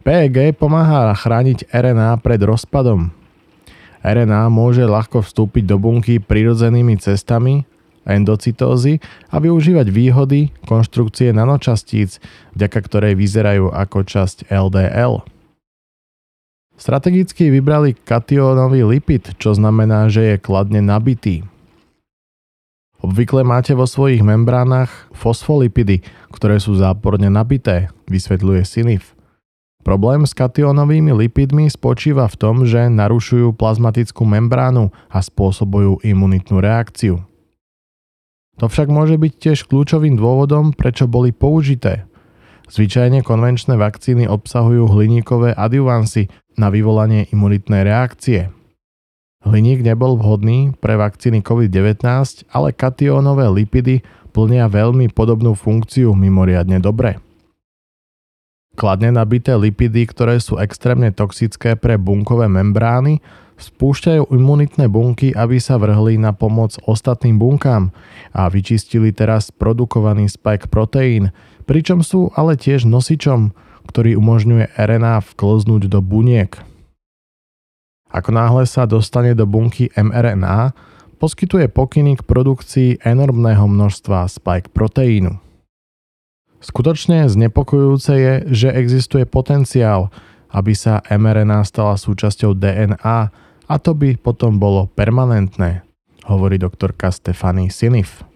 PEG 0.00 0.36
pomáha 0.56 1.12
chrániť 1.12 1.68
RNA 1.68 2.18
pred 2.24 2.40
rozpadom. 2.40 3.12
RNA 4.00 4.48
môže 4.48 4.88
ľahko 4.88 5.20
vstúpiť 5.20 5.68
do 5.68 5.76
bunky 5.76 6.16
prirodzenými 6.18 6.96
cestami 6.96 7.68
endocytózy 8.08 9.00
a 9.28 9.36
využívať 9.40 9.86
výhody 9.92 10.52
konštrukcie 10.64 11.32
nanočastíc, 11.36 12.20
vďaka 12.56 12.78
ktorej 12.84 13.14
vyzerajú 13.16 13.72
ako 13.72 13.98
časť 14.04 14.48
LDL. 14.48 15.24
Strategicky 16.80 17.52
vybrali 17.52 17.92
kationový 17.92 18.88
lipid, 18.88 19.36
čo 19.36 19.52
znamená, 19.52 20.08
že 20.08 20.32
je 20.32 20.36
kladne 20.40 20.80
nabitý. 20.80 21.44
Obvykle 23.00 23.44
máte 23.44 23.72
vo 23.72 23.84
svojich 23.84 24.20
membránach 24.24 25.08
fosfolipidy, 25.12 26.04
ktoré 26.32 26.60
sú 26.60 26.76
záporne 26.76 27.28
nabité, 27.32 27.92
vysvetľuje 28.08 28.64
Sinif. 28.64 29.16
Problém 29.80 30.28
s 30.28 30.36
kationovými 30.36 31.16
lipidmi 31.24 31.72
spočíva 31.72 32.28
v 32.28 32.36
tom, 32.36 32.68
že 32.68 32.92
narušujú 32.92 33.56
plazmatickú 33.56 34.28
membránu 34.28 34.92
a 35.08 35.24
spôsobujú 35.24 36.04
imunitnú 36.04 36.60
reakciu. 36.60 37.24
To 38.60 38.68
však 38.68 38.92
môže 38.92 39.16
byť 39.16 39.32
tiež 39.40 39.58
kľúčovým 39.66 40.20
dôvodom, 40.20 40.76
prečo 40.76 41.08
boli 41.08 41.32
použité. 41.32 42.04
Zvyčajne 42.68 43.24
konvenčné 43.24 43.74
vakcíny 43.80 44.28
obsahujú 44.28 44.86
hliníkové 44.92 45.56
adjuvansy 45.56 46.28
na 46.60 46.68
vyvolanie 46.68 47.26
imunitnej 47.32 47.82
reakcie– 47.82 48.46
Hliník 49.40 49.80
nebol 49.80 50.20
vhodný 50.20 50.76
pre 50.84 51.00
vakcíny 51.00 51.40
COVID-19, 51.40 52.04
ale 52.52 52.76
kationové 52.76 53.48
lipidy 53.48 54.04
plnia 54.36 54.68
veľmi 54.68 55.08
podobnú 55.16 55.56
funkciu 55.56 56.12
mimoriadne 56.12 56.76
dobre. 56.76 57.16
Kladne 58.76 59.16
nabité 59.16 59.56
lipidy, 59.56 60.04
ktoré 60.06 60.38
sú 60.44 60.60
extrémne 60.60 61.08
toxické 61.10 61.74
pre 61.74 61.96
bunkové 61.96 62.52
membrány, 62.52 63.24
spúšťajú 63.60 64.32
imunitné 64.32 64.88
bunky, 64.88 65.36
aby 65.36 65.60
sa 65.60 65.76
vrhli 65.76 66.16
na 66.16 66.32
pomoc 66.32 66.80
ostatným 66.88 67.36
bunkám 67.36 67.92
a 68.32 68.48
vyčistili 68.48 69.12
teraz 69.12 69.52
produkovaný 69.52 70.32
spike 70.32 70.72
proteín, 70.72 71.30
pričom 71.68 72.00
sú 72.00 72.32
ale 72.34 72.56
tiež 72.56 72.88
nosičom, 72.88 73.52
ktorý 73.86 74.16
umožňuje 74.16 74.74
RNA 74.74 75.22
vklznúť 75.36 75.92
do 75.92 76.00
buniek. 76.00 76.56
Ako 78.10 78.34
náhle 78.34 78.66
sa 78.66 78.90
dostane 78.90 79.38
do 79.38 79.46
bunky 79.46 79.92
mRNA, 79.94 80.74
poskytuje 81.20 81.68
pokyny 81.68 82.18
k 82.18 82.26
produkcii 82.26 82.90
enormného 83.04 83.68
množstva 83.68 84.26
spike 84.26 84.72
proteínu. 84.72 85.36
Skutočne 86.60 87.28
znepokojujúce 87.28 88.12
je, 88.16 88.34
že 88.52 88.68
existuje 88.72 89.24
potenciál, 89.28 90.08
aby 90.50 90.74
sa 90.74 91.00
mRNA 91.06 91.62
stala 91.64 91.94
súčasťou 91.94 92.56
DNA 92.58 93.32
a 93.70 93.78
to 93.78 93.94
by 93.94 94.18
potom 94.18 94.58
bolo 94.58 94.90
permanentné, 94.98 95.86
hovorí 96.26 96.58
doktorka 96.58 97.14
Stefany 97.14 97.70
Sinif. 97.70 98.26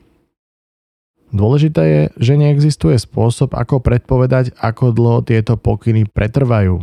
Dôležité 1.35 1.83
je, 1.83 2.03
že 2.15 2.39
neexistuje 2.39 2.95
spôsob, 2.95 3.59
ako 3.59 3.83
predpovedať, 3.83 4.55
ako 4.63 4.95
dlho 4.95 5.21
tieto 5.27 5.59
pokyny 5.59 6.07
pretrvajú. 6.07 6.79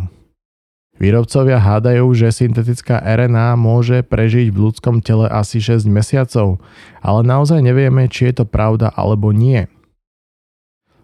Výrobcovia 0.99 1.55
hádajú, 1.55 2.03
že 2.11 2.35
syntetická 2.35 2.99
RNA 2.99 3.55
môže 3.55 4.03
prežiť 4.03 4.51
v 4.51 4.69
ľudskom 4.69 4.99
tele 4.99 5.31
asi 5.31 5.63
6 5.63 5.87
mesiacov, 5.87 6.59
ale 6.99 7.19
naozaj 7.23 7.63
nevieme, 7.63 8.11
či 8.11 8.29
je 8.29 8.43
to 8.43 8.45
pravda 8.45 8.91
alebo 8.91 9.31
nie. 9.31 9.71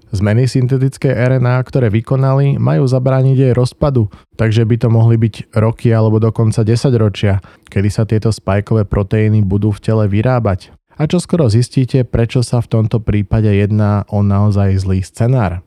Zmeny 0.07 0.47
syntetickej 0.47 1.11
RNA, 1.11 1.59
ktoré 1.67 1.91
vykonali, 1.91 2.55
majú 2.55 2.87
zabrániť 2.87 3.37
jej 3.37 3.53
rozpadu, 3.53 4.07
takže 4.39 4.63
by 4.63 4.75
to 4.79 4.87
mohli 4.87 5.19
byť 5.19 5.51
roky 5.51 5.91
alebo 5.91 6.23
dokonca 6.23 6.63
10 6.63 6.95
ročia, 6.95 7.43
kedy 7.67 7.89
sa 7.91 8.07
tieto 8.07 8.31
spajkové 8.31 8.87
proteíny 8.87 9.43
budú 9.43 9.75
v 9.75 9.83
tele 9.83 10.05
vyrábať. 10.07 10.71
A 10.95 11.11
čo 11.11 11.19
skoro 11.19 11.51
zistíte, 11.51 12.07
prečo 12.07 12.39
sa 12.39 12.63
v 12.63 12.71
tomto 12.71 13.03
prípade 13.03 13.51
jedná 13.51 14.07
o 14.07 14.23
naozaj 14.23 14.79
zlý 14.79 15.03
scenár. 15.03 15.61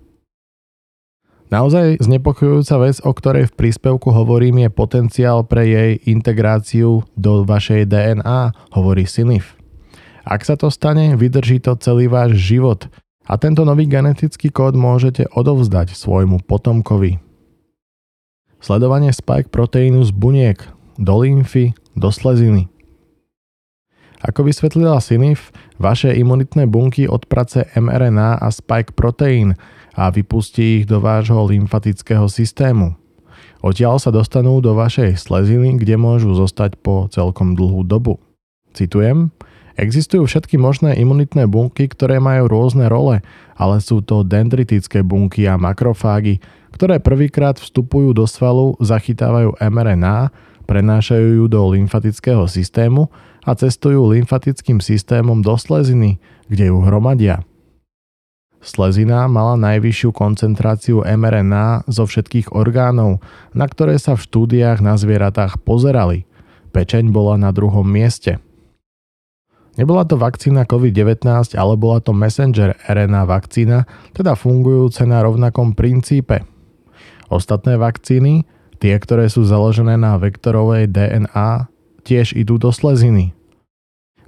Naozaj 1.53 2.01
znepokojujúca 2.01 2.77
vec, 2.81 2.97
o 3.03 3.13
ktorej 3.13 3.51
v 3.51 3.57
príspevku 3.59 4.09
hovorím, 4.09 4.65
je 4.65 4.71
potenciál 4.71 5.45
pre 5.45 5.67
jej 5.67 5.93
integráciu 6.09 7.05
do 7.19 7.43
vašej 7.45 7.91
DNA, 7.91 8.73
hovorí 8.73 9.05
Sinif. 9.05 9.59
Ak 10.23 10.47
sa 10.47 10.55
to 10.55 10.71
stane, 10.71 11.19
vydrží 11.19 11.59
to 11.61 11.75
celý 11.77 12.07
váš 12.07 12.39
život 12.39 12.89
a 13.31 13.39
tento 13.39 13.63
nový 13.63 13.87
genetický 13.87 14.51
kód 14.51 14.75
môžete 14.75 15.31
odovzdať 15.31 15.95
svojmu 15.95 16.43
potomkovi. 16.51 17.23
Sledovanie 18.59 19.15
spike 19.15 19.55
proteínu 19.55 20.03
z 20.03 20.11
buniek 20.11 20.59
do 20.99 21.15
lymfy, 21.23 21.73
do 21.95 22.11
sleziny. 22.11 22.67
Ako 24.21 24.45
vysvetlila 24.45 25.01
Sinif, 25.01 25.49
vaše 25.81 26.13
imunitné 26.13 26.69
bunky 26.69 27.09
odprace 27.09 27.71
mRNA 27.73 28.43
a 28.43 28.49
spike 28.53 28.93
proteín 28.93 29.57
a 29.97 30.13
vypustí 30.13 30.83
ich 30.83 30.85
do 30.85 31.01
vášho 31.01 31.41
lymfatického 31.49 32.29
systému. 32.29 32.99
Odtiaľ 33.65 33.97
sa 33.97 34.13
dostanú 34.13 34.61
do 34.61 34.77
vašej 34.77 35.17
sleziny, 35.17 35.81
kde 35.81 35.97
môžu 35.97 36.37
zostať 36.37 36.77
po 36.83 37.09
celkom 37.09 37.57
dlhú 37.57 37.81
dobu. 37.87 38.21
Citujem, 38.77 39.33
Existujú 39.79 40.27
všetky 40.27 40.59
možné 40.59 40.99
imunitné 40.99 41.47
bunky, 41.47 41.87
ktoré 41.87 42.19
majú 42.19 42.51
rôzne 42.51 42.91
role, 42.91 43.23
ale 43.55 43.77
sú 43.79 44.03
to 44.03 44.27
dendritické 44.27 45.07
bunky 45.07 45.47
a 45.47 45.55
makrofágy, 45.55 46.43
ktoré 46.75 46.99
prvýkrát 46.99 47.59
vstupujú 47.61 48.11
do 48.11 48.27
svalu, 48.27 48.75
zachytávajú 48.83 49.55
mRNA, 49.61 50.35
prenášajú 50.67 51.43
ju 51.43 51.45
do 51.51 51.61
lymfatického 51.71 52.47
systému 52.51 53.11
a 53.47 53.55
cestujú 53.55 54.11
lymfatickým 54.11 54.79
systémom 54.83 55.43
do 55.43 55.55
sleziny, 55.55 56.19
kde 56.51 56.71
ju 56.71 56.79
hromadia. 56.83 57.43
Slezina 58.61 59.25
mala 59.25 59.57
najvyššiu 59.57 60.13
koncentráciu 60.13 61.01
mRNA 61.01 61.89
zo 61.89 62.05
všetkých 62.05 62.53
orgánov, 62.53 63.25
na 63.57 63.65
ktoré 63.65 63.97
sa 63.97 64.21
v 64.21 64.25
štúdiách 64.29 64.85
na 64.85 65.01
zvieratách 65.01 65.65
pozerali. 65.65 66.29
Pečeň 66.71 67.09
bola 67.09 67.41
na 67.41 67.51
druhom 67.57 67.89
mieste– 67.89 68.37
Nebola 69.81 70.05
to 70.05 70.21
vakcína 70.21 70.69
COVID-19, 70.69 71.57
ale 71.57 71.73
bola 71.81 72.05
to 72.05 72.13
messenger 72.13 72.77
RNA 72.85 73.25
vakcína, 73.25 73.89
teda 74.13 74.37
fungujúce 74.37 75.09
na 75.09 75.25
rovnakom 75.25 75.73
princípe. 75.73 76.45
Ostatné 77.33 77.81
vakcíny, 77.81 78.45
tie, 78.77 78.93
ktoré 79.01 79.33
sú 79.33 79.49
založené 79.49 79.97
na 79.97 80.21
vektorovej 80.21 80.85
DNA, 80.85 81.73
tiež 82.05 82.37
idú 82.37 82.61
do 82.61 82.69
sleziny. 82.69 83.33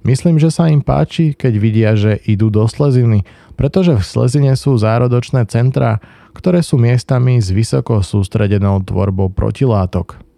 Myslím, 0.09 0.41
že 0.41 0.49
sa 0.49 0.73
im 0.73 0.81
páči, 0.81 1.37
keď 1.37 1.53
vidia, 1.61 1.93
že 2.01 2.17
idú 2.25 2.49
do 2.49 2.65
sleziny, 2.65 3.29
pretože 3.53 3.93
v 3.93 4.09
slezine 4.09 4.57
sú 4.57 4.81
zárodočné 4.81 5.45
centra, 5.53 6.01
ktoré 6.33 6.65
sú 6.65 6.81
miestami 6.81 7.37
s 7.37 7.53
vysoko 7.53 8.01
sústredenou 8.01 8.81
tvorbou 8.89 9.29
protilátok. 9.29 10.32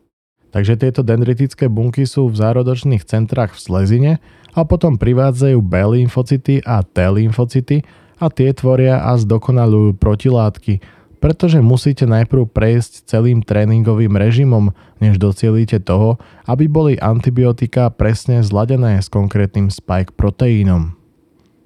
Takže 0.54 0.78
tieto 0.78 1.02
dendritické 1.02 1.66
bunky 1.66 2.06
sú 2.06 2.30
v 2.30 2.38
zárodočných 2.38 3.02
centrách 3.02 3.58
v 3.58 3.60
slezine 3.60 4.12
a 4.54 4.62
potom 4.62 4.94
privádzajú 4.94 5.58
B 5.58 5.74
lymfocyty 5.82 6.62
a 6.62 6.86
T 6.86 7.02
lymfocyty 7.02 7.82
a 8.22 8.30
tie 8.30 8.54
tvoria 8.54 9.02
a 9.02 9.18
zdokonalujú 9.18 9.98
protilátky, 9.98 10.78
pretože 11.18 11.58
musíte 11.58 12.06
najprv 12.06 12.46
prejsť 12.46 13.10
celým 13.10 13.42
tréningovým 13.42 14.14
režimom, 14.14 14.70
než 15.02 15.18
docielite 15.18 15.82
toho, 15.82 16.22
aby 16.46 16.70
boli 16.70 16.94
antibiotika 17.02 17.90
presne 17.90 18.46
zladené 18.46 19.02
s 19.02 19.10
konkrétnym 19.10 19.74
spike 19.74 20.14
proteínom. 20.14 20.94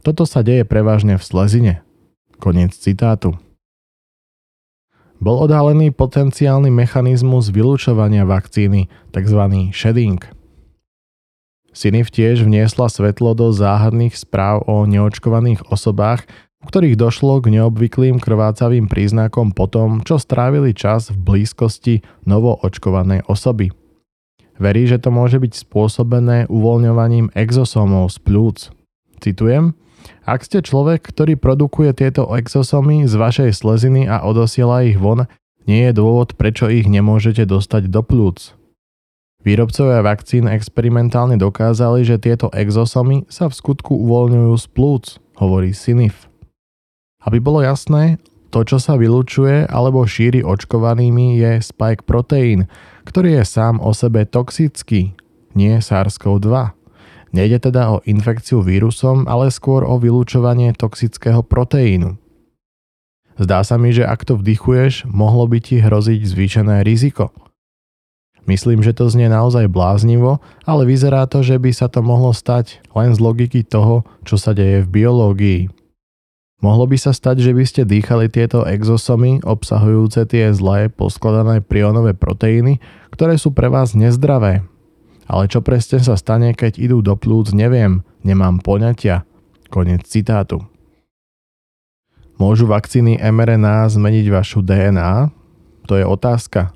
Toto 0.00 0.24
sa 0.24 0.40
deje 0.40 0.64
prevažne 0.64 1.20
v 1.20 1.26
slezine. 1.28 1.74
Koniec 2.40 2.72
citátu. 2.72 3.36
Bol 5.18 5.36
odhalený 5.44 5.90
potenciálny 5.94 6.70
mechanizmus 6.70 7.50
vylúčovania 7.50 8.22
vakcíny, 8.22 8.86
tzv. 9.10 9.42
shedding– 9.74 10.22
Sinif 11.78 12.10
tiež 12.10 12.42
vniesla 12.42 12.90
svetlo 12.90 13.38
do 13.38 13.54
záhadných 13.54 14.18
správ 14.18 14.66
o 14.66 14.82
neočkovaných 14.82 15.70
osobách, 15.70 16.26
u 16.58 16.66
ktorých 16.66 16.98
došlo 16.98 17.38
k 17.38 17.54
neobvyklým 17.54 18.18
krvácavým 18.18 18.90
príznakom 18.90 19.54
po 19.54 19.70
tom, 19.70 20.02
čo 20.02 20.18
strávili 20.18 20.74
čas 20.74 21.14
v 21.14 21.22
blízkosti 21.22 22.02
novoočkovanej 22.26 23.30
osoby. 23.30 23.70
Verí, 24.58 24.90
že 24.90 24.98
to 24.98 25.14
môže 25.14 25.38
byť 25.38 25.54
spôsobené 25.54 26.50
uvoľňovaním 26.50 27.30
exosomov 27.38 28.10
z 28.10 28.18
plúc. 28.26 28.58
Citujem, 29.22 29.78
ak 30.24 30.44
ste 30.44 30.58
človek, 30.60 31.04
ktorý 31.04 31.40
produkuje 31.40 31.96
tieto 31.96 32.28
exosomy 32.34 33.08
z 33.08 33.14
vašej 33.16 33.50
sleziny 33.56 34.06
a 34.08 34.24
odosiela 34.24 34.84
ich 34.84 35.00
von, 35.00 35.28
nie 35.68 35.84
je 35.88 35.92
dôvod, 35.92 36.36
prečo 36.36 36.72
ich 36.72 36.88
nemôžete 36.88 37.44
dostať 37.44 37.92
do 37.92 38.00
plúc. 38.00 38.56
Výrobcovia 39.44 40.02
vakcín 40.02 40.50
experimentálne 40.50 41.38
dokázali, 41.38 42.02
že 42.02 42.18
tieto 42.18 42.50
exosomy 42.50 43.28
sa 43.30 43.46
v 43.46 43.54
skutku 43.54 43.94
uvoľňujú 43.94 44.54
z 44.58 44.66
plúc, 44.74 45.04
hovorí 45.38 45.70
Sinif. 45.70 46.26
Aby 47.22 47.38
bolo 47.38 47.62
jasné, 47.62 48.18
to, 48.48 48.64
čo 48.64 48.80
sa 48.80 48.96
vylúčuje 48.96 49.68
alebo 49.68 50.08
šíri 50.08 50.40
očkovanými 50.40 51.36
je 51.36 51.60
spike 51.60 52.08
proteín, 52.08 52.64
ktorý 53.04 53.40
je 53.40 53.44
sám 53.44 53.76
o 53.78 53.92
sebe 53.92 54.24
toxický, 54.24 55.12
nie 55.52 55.74
SARS-CoV-2. 55.78 56.77
Nejde 57.32 57.60
teda 57.70 57.98
o 57.98 58.02
infekciu 58.08 58.64
vírusom, 58.64 59.28
ale 59.28 59.52
skôr 59.52 59.84
o 59.84 60.00
vylúčovanie 60.00 60.72
toxického 60.72 61.44
proteínu. 61.44 62.16
Zdá 63.38 63.62
sa 63.62 63.78
mi, 63.78 63.94
že 63.94 64.02
ak 64.02 64.26
to 64.26 64.34
vdychuješ, 64.34 65.06
mohlo 65.06 65.46
by 65.46 65.62
ti 65.62 65.78
hroziť 65.78 66.20
zvýšené 66.26 66.82
riziko– 66.82 67.30
Myslím, 68.48 68.80
že 68.80 68.96
to 68.96 69.12
znie 69.12 69.28
naozaj 69.28 69.68
bláznivo, 69.68 70.40
ale 70.64 70.88
vyzerá 70.88 71.28
to, 71.28 71.44
že 71.44 71.60
by 71.60 71.68
sa 71.68 71.92
to 71.92 72.00
mohlo 72.00 72.32
stať 72.32 72.80
len 72.96 73.12
z 73.12 73.20
logiky 73.20 73.60
toho, 73.60 74.08
čo 74.24 74.40
sa 74.40 74.56
deje 74.56 74.88
v 74.88 75.04
biológii. 75.04 75.62
Mohlo 76.64 76.88
by 76.88 76.96
sa 76.96 77.12
stať, 77.12 77.44
že 77.44 77.52
by 77.52 77.64
ste 77.68 77.84
dýchali 77.84 78.32
tieto 78.32 78.64
exosomy 78.64 79.44
obsahujúce 79.44 80.24
tie 80.24 80.48
zlé 80.56 80.88
poskladané 80.88 81.60
prionové 81.60 82.16
proteíny, 82.16 82.80
ktoré 83.12 83.36
sú 83.36 83.52
pre 83.52 83.68
vás 83.68 83.92
nezdravé. 83.92 84.64
Ale 85.28 85.44
čo 85.46 85.60
presne 85.60 86.00
sa 86.00 86.16
stane, 86.16 86.56
keď 86.56 86.80
idú 86.80 87.04
do 87.04 87.12
plúc, 87.12 87.52
neviem, 87.52 88.00
nemám 88.24 88.64
poňatia. 88.64 89.28
Konec 89.68 90.08
citátu. 90.08 90.64
Môžu 92.40 92.64
vakcíny 92.64 93.20
mRNA 93.20 93.92
zmeniť 93.92 94.26
vašu 94.32 94.64
DNA? 94.64 95.28
To 95.84 96.00
je 96.00 96.08
otázka. 96.08 96.72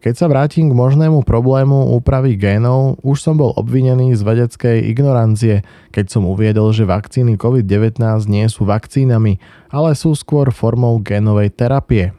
Keď 0.00 0.14
sa 0.16 0.32
vrátim 0.32 0.72
k 0.72 0.78
možnému 0.78 1.28
problému 1.28 1.92
úpravy 1.92 2.32
génov, 2.40 2.96
už 3.04 3.20
som 3.20 3.36
bol 3.36 3.52
obvinený 3.52 4.16
z 4.16 4.24
vedeckej 4.24 4.88
ignorancie, 4.88 5.60
keď 5.92 6.06
som 6.08 6.24
uviedol, 6.24 6.72
že 6.72 6.88
vakcíny 6.88 7.36
COVID-19 7.36 8.00
nie 8.32 8.48
sú 8.48 8.64
vakcínami, 8.64 9.36
ale 9.68 9.92
sú 9.92 10.16
skôr 10.16 10.48
formou 10.56 10.96
génovej 11.04 11.52
terapie. 11.52 12.16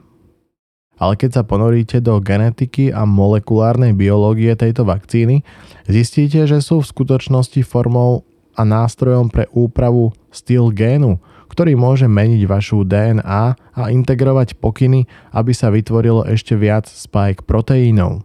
Ale 1.01 1.17
keď 1.17 1.41
sa 1.41 1.43
ponoríte 1.43 1.97
do 1.97 2.21
genetiky 2.21 2.93
a 2.93 3.09
molekulárnej 3.09 3.97
biológie 3.97 4.53
tejto 4.53 4.85
vakcíny, 4.85 5.41
zistíte, 5.89 6.45
že 6.45 6.61
sú 6.61 6.85
v 6.85 6.91
skutočnosti 6.93 7.65
formou 7.65 8.21
a 8.53 8.61
nástrojom 8.61 9.33
pre 9.33 9.49
úpravu 9.49 10.13
styl 10.29 10.69
génu, 10.69 11.17
ktorý 11.49 11.73
môže 11.73 12.05
meniť 12.05 12.45
vašu 12.45 12.85
DNA 12.85 13.43
a 13.57 13.81
integrovať 13.89 14.61
pokyny, 14.61 15.09
aby 15.33 15.51
sa 15.57 15.73
vytvorilo 15.73 16.23
ešte 16.29 16.53
viac 16.53 16.85
spike 16.85 17.49
proteínov. 17.49 18.21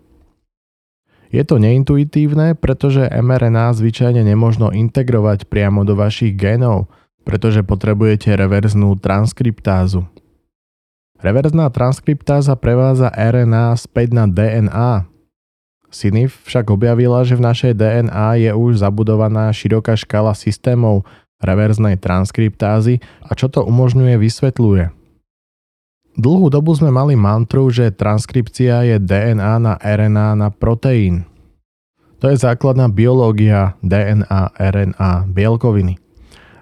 Je 1.32 1.42
to 1.42 1.58
neintuitívne, 1.58 2.54
pretože 2.54 3.02
mRNA 3.08 3.74
zvyčajne 3.74 4.22
nemožno 4.22 4.70
integrovať 4.70 5.50
priamo 5.50 5.82
do 5.82 5.98
vašich 5.98 6.38
génov, 6.38 6.86
pretože 7.26 7.66
potrebujete 7.66 8.30
reverznú 8.38 8.94
transkriptázu. 9.00 10.06
Reverzná 11.26 11.66
transkriptáza 11.74 12.54
prevádza 12.54 13.10
RNA 13.10 13.74
späť 13.74 14.14
na 14.14 14.30
DNA. 14.30 15.10
Sinif 15.90 16.38
však 16.46 16.70
objavila, 16.70 17.26
že 17.26 17.34
v 17.34 17.42
našej 17.42 17.72
DNA 17.74 18.46
je 18.46 18.50
už 18.54 18.78
zabudovaná 18.78 19.50
široká 19.50 19.98
škala 19.98 20.38
systémov, 20.38 21.02
reverznej 21.42 21.98
transkriptázy 21.98 23.02
a 23.26 23.34
čo 23.34 23.50
to 23.50 23.66
umožňuje 23.66 24.14
vysvetľuje. 24.22 24.94
Dlhú 26.14 26.46
dobu 26.46 26.70
sme 26.78 26.94
mali 26.94 27.18
mantru, 27.18 27.66
že 27.74 27.90
transkripcia 27.90 28.86
je 28.86 28.96
DNA 29.02 29.58
na 29.58 29.74
RNA 29.82 30.38
na 30.38 30.54
proteín. 30.54 31.26
To 32.22 32.30
je 32.30 32.38
základná 32.38 32.86
biológia 32.86 33.74
DNA, 33.82 34.54
RNA, 34.54 35.26
bielkoviny. 35.34 35.98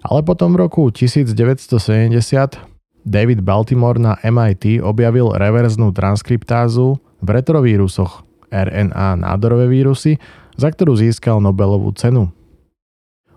Ale 0.00 0.24
potom 0.24 0.56
v 0.56 0.64
roku 0.64 0.88
1970 0.88 2.73
David 3.04 3.44
Baltimore 3.44 4.00
na 4.00 4.16
MIT 4.24 4.80
objavil 4.80 5.36
reverznú 5.36 5.92
transkriptázu 5.92 6.96
v 7.20 7.28
retrovírusoch 7.28 8.24
RNA 8.48 9.20
nádorové 9.20 9.68
vírusy, 9.68 10.16
za 10.56 10.72
ktorú 10.72 10.96
získal 10.96 11.38
Nobelovú 11.44 11.92
cenu. 11.92 12.32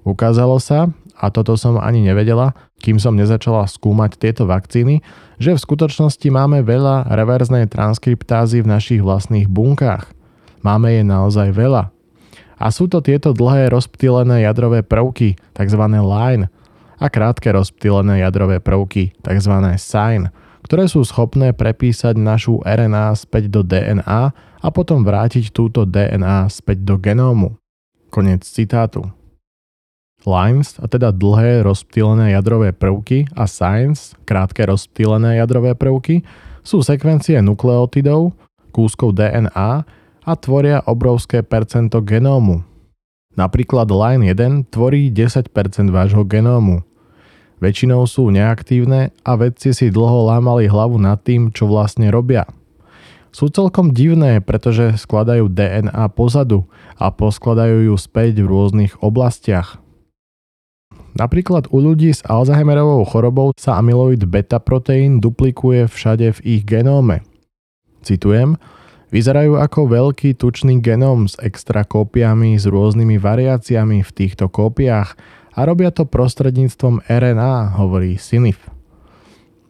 Ukázalo 0.07 0.55
sa, 0.63 0.87
a 1.17 1.33
toto 1.33 1.57
som 1.57 1.81
ani 1.81 2.05
nevedela, 2.05 2.53
kým 2.79 3.01
som 3.01 3.17
nezačala 3.17 3.65
skúmať 3.65 4.21
tieto 4.21 4.45
vakcíny, 4.45 5.01
že 5.41 5.57
v 5.57 5.63
skutočnosti 5.65 6.27
máme 6.29 6.61
veľa 6.61 7.09
reverznej 7.09 7.65
transkriptázy 7.67 8.61
v 8.61 8.71
našich 8.71 9.01
vlastných 9.01 9.49
bunkách. 9.49 10.13
Máme 10.61 10.95
je 10.95 11.03
naozaj 11.03 11.51
veľa. 11.51 11.89
A 12.57 12.65
sú 12.73 12.89
to 12.89 13.01
tieto 13.01 13.33
dlhé 13.33 13.69
rozptýlené 13.69 14.45
jadrové 14.45 14.81
prvky, 14.85 15.37
tzv. 15.53 15.83
line, 15.85 16.49
a 16.97 17.07
krátke 17.07 17.53
rozptýlené 17.53 18.25
jadrové 18.25 18.57
prvky, 18.61 19.13
tzv. 19.21 19.53
sign, 19.77 20.33
ktoré 20.65 20.89
sú 20.89 21.05
schopné 21.05 21.53
prepísať 21.55 22.17
našu 22.17 22.59
RNA 22.65 23.15
späť 23.15 23.47
do 23.47 23.61
DNA 23.63 24.35
a 24.35 24.67
potom 24.73 25.05
vrátiť 25.05 25.53
túto 25.53 25.85
DNA 25.85 26.49
späť 26.49 26.83
do 26.83 26.99
genómu. 26.99 27.55
Konec 28.09 28.43
citátu. 28.43 29.07
Lines, 30.25 30.75
a 30.81 30.89
teda 30.89 31.13
dlhé 31.13 31.61
rozptýlené 31.63 32.33
jadrové 32.33 32.73
prvky 32.73 33.29
a 33.37 33.45
science, 33.45 34.17
krátke 34.25 34.65
rozptýlené 34.65 35.39
jadrové 35.39 35.77
prvky, 35.77 36.25
sú 36.65 36.83
sekvencie 36.83 37.39
nukleotidov, 37.39 38.35
kúskov 38.75 39.15
DNA 39.15 39.87
a 40.27 40.31
tvoria 40.35 40.83
obrovské 40.83 41.45
percento 41.45 42.03
genómu. 42.03 42.65
Napríklad 43.37 43.87
line 43.93 44.25
1 44.33 44.73
tvorí 44.73 45.13
10% 45.13 45.53
vášho 45.93 46.25
genómu. 46.25 46.86
Väčšinou 47.57 48.05
sú 48.05 48.29
neaktívne 48.29 49.09
a 49.25 49.31
vedci 49.33 49.73
si 49.73 49.89
dlho 49.89 50.29
lámali 50.29 50.69
hlavu 50.69 51.01
nad 51.01 51.17
tým, 51.25 51.49
čo 51.49 51.65
vlastne 51.65 52.13
robia. 52.13 52.45
Sú 53.33 53.49
celkom 53.49 53.93
divné, 53.93 54.41
pretože 54.41 54.97
skladajú 54.97 55.49
DNA 55.49 56.05
pozadu 56.13 56.69
a 56.97 57.09
poskladajú 57.09 57.89
ju 57.89 57.95
späť 57.97 58.41
v 58.41 58.49
rôznych 58.49 58.93
oblastiach. 59.01 59.81
Napríklad 61.17 61.73
u 61.73 61.81
ľudí 61.81 62.13
s 62.13 62.21
Alzheimerovou 62.29 63.01
chorobou 63.09 63.49
sa 63.57 63.81
amyloid 63.81 64.21
beta 64.29 64.61
proteín 64.61 65.17
duplikuje 65.17 65.89
všade 65.89 66.37
v 66.37 66.39
ich 66.45 66.61
genóme. 66.61 67.25
Citujem, 68.05 68.61
vyzerajú 69.09 69.57
ako 69.57 69.89
veľký 69.89 70.37
tučný 70.37 70.77
genóm 70.77 71.25
s 71.25 71.33
extra 71.41 71.81
kópiami 71.81 72.53
s 72.53 72.69
rôznymi 72.69 73.17
variáciami 73.17 74.05
v 74.05 74.11
týchto 74.13 74.45
kópiách 74.45 75.17
a 75.57 75.65
robia 75.65 75.89
to 75.89 76.05
prostredníctvom 76.05 77.01
RNA, 77.09 77.81
hovorí 77.81 78.21
Sinif. 78.21 78.61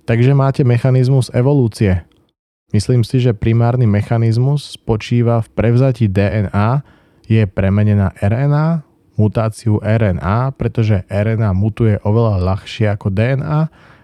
Takže 0.04 0.36
máte 0.36 0.68
mechanizmus 0.68 1.32
evolúcie. 1.32 2.04
Myslím 2.76 3.08
si, 3.08 3.24
že 3.24 3.32
primárny 3.32 3.88
mechanizmus 3.88 4.76
spočíva 4.76 5.40
v 5.40 5.48
prevzati 5.56 6.12
DNA, 6.12 6.84
je 7.32 7.44
premenená 7.48 8.12
RNA 8.20 8.88
mutáciu 9.18 9.82
RNA, 9.82 10.54
pretože 10.56 11.04
RNA 11.10 11.52
mutuje 11.58 11.98
oveľa 12.06 12.40
ľahšie 12.40 12.88
ako 12.94 13.10
DNA 13.10 13.62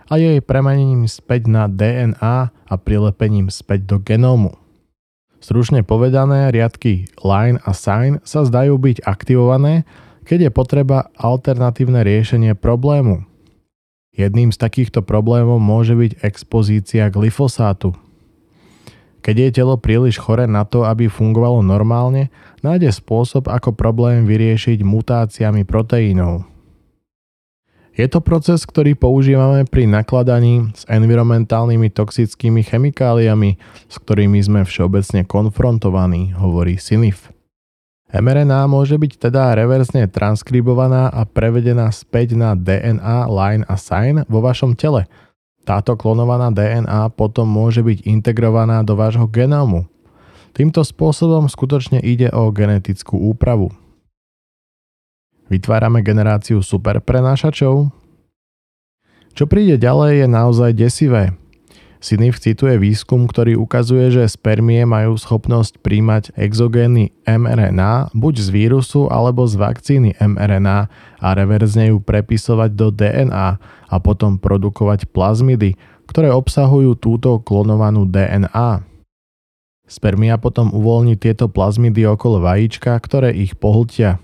a 0.10 0.14
jej 0.20 0.42
premenením 0.42 1.06
späť 1.08 1.48
na 1.48 1.70
DNA 1.70 2.50
a 2.52 2.74
prilepením 2.76 3.48
späť 3.54 3.88
do 3.88 3.98
genómu. 4.02 4.58
Stručne 5.40 5.86
povedané, 5.86 6.50
riadky 6.50 7.08
line 7.22 7.62
a 7.64 7.72
sign 7.72 8.20
sa 8.26 8.44
zdajú 8.44 8.80
byť 8.80 9.06
aktivované, 9.06 9.86
keď 10.24 10.48
je 10.48 10.52
potreba 10.52 11.12
alternatívne 11.16 12.04
riešenie 12.04 12.56
problému. 12.56 13.28
Jedným 14.14 14.54
z 14.54 14.58
takýchto 14.62 15.02
problémov 15.02 15.58
môže 15.58 15.98
byť 15.98 16.22
expozícia 16.22 17.10
glyfosátu, 17.10 17.98
keď 19.24 19.36
je 19.40 19.50
telo 19.64 19.80
príliš 19.80 20.20
chore 20.20 20.44
na 20.52 20.68
to, 20.68 20.84
aby 20.84 21.08
fungovalo 21.08 21.64
normálne, 21.64 22.28
nájde 22.60 22.92
spôsob, 22.92 23.48
ako 23.48 23.72
problém 23.72 24.28
vyriešiť 24.28 24.84
mutáciami 24.84 25.64
proteínov. 25.64 26.44
Je 27.94 28.04
to 28.10 28.20
proces, 28.20 28.68
ktorý 28.68 29.00
používame 29.00 29.64
pri 29.64 29.88
nakladaní 29.88 30.76
s 30.76 30.84
environmentálnymi 30.92 31.94
toxickými 31.94 32.66
chemikáliami, 32.68 33.56
s 33.88 33.96
ktorými 34.02 34.44
sme 34.44 34.62
všeobecne 34.68 35.24
konfrontovaní, 35.24 36.36
hovorí 36.36 36.76
Sinif. 36.76 37.33
mRNA 38.14 38.70
môže 38.70 38.94
byť 38.94 39.30
teda 39.30 39.58
reverzne 39.58 40.06
transkribovaná 40.06 41.10
a 41.10 41.26
prevedená 41.26 41.90
späť 41.90 42.38
na 42.38 42.54
DNA, 42.54 43.26
line 43.26 43.66
a 43.66 43.76
sign 43.80 44.22
vo 44.30 44.46
vašom 44.46 44.78
tele– 44.78 45.10
táto 45.64 45.96
klonovaná 45.96 46.52
DNA 46.52 47.08
potom 47.16 47.48
môže 47.48 47.80
byť 47.80 48.04
integrovaná 48.04 48.84
do 48.84 49.00
vášho 49.00 49.32
genómu. 49.32 49.88
Týmto 50.52 50.84
spôsobom 50.84 51.48
skutočne 51.48 52.04
ide 52.04 52.28
o 52.30 52.52
genetickú 52.52 53.16
úpravu. 53.16 53.72
Vytvárame 55.48 56.04
generáciu 56.04 56.60
superprenášačov? 56.60 57.90
Čo 59.34 59.44
príde 59.50 59.80
ďalej 59.80 60.24
je 60.24 60.28
naozaj 60.30 60.72
desivé. 60.76 61.34
Sinif 62.04 62.36
cituje 62.44 62.76
výskum, 62.76 63.32
ktorý 63.32 63.56
ukazuje, 63.56 64.12
že 64.12 64.28
spermie 64.28 64.84
majú 64.84 65.16
schopnosť 65.16 65.80
príjmať 65.80 66.36
exogénny 66.36 67.16
mRNA 67.24 68.12
buď 68.12 68.44
z 68.44 68.48
vírusu 68.52 69.08
alebo 69.08 69.48
z 69.48 69.56
vakcíny 69.56 70.12
mRNA 70.20 70.92
a 71.24 71.28
reverzne 71.32 71.96
ju 71.96 72.04
prepisovať 72.04 72.76
do 72.76 72.92
DNA 72.92 73.56
a 73.88 73.96
potom 74.04 74.36
produkovať 74.36 75.08
plazmidy, 75.16 75.80
ktoré 76.04 76.28
obsahujú 76.36 77.00
túto 77.00 77.40
klonovanú 77.40 78.04
DNA. 78.04 78.84
Spermia 79.88 80.36
potom 80.36 80.76
uvoľní 80.76 81.16
tieto 81.16 81.48
plazmidy 81.48 82.04
okolo 82.04 82.44
vajíčka, 82.44 83.00
ktoré 83.00 83.32
ich 83.32 83.56
pohltia. 83.56 84.20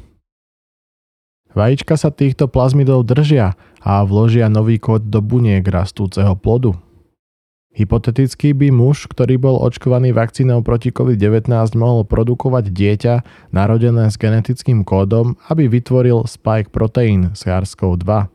Vajíčka 1.56 1.96
sa 1.96 2.12
týchto 2.12 2.52
plazmidov 2.52 3.08
držia 3.08 3.56
a 3.80 4.04
vložia 4.04 4.52
nový 4.52 4.84
kód 4.84 5.08
do 5.08 5.24
buniek 5.24 5.64
rastúceho 5.64 6.36
plodu. 6.36 6.76
Hypoteticky 7.70 8.58
by 8.58 8.74
muž, 8.74 9.06
ktorý 9.06 9.38
bol 9.38 9.62
očkovaný 9.62 10.10
vakcínou 10.10 10.66
proti 10.66 10.90
COVID-19 10.90 11.54
mohol 11.78 12.02
produkovať 12.02 12.74
dieťa 12.74 13.16
narodené 13.54 14.10
s 14.10 14.18
genetickým 14.18 14.82
kódom, 14.82 15.38
aby 15.54 15.70
vytvoril 15.70 16.26
spike 16.26 16.74
proteín 16.74 17.38
SARS-CoV-2. 17.38 18.34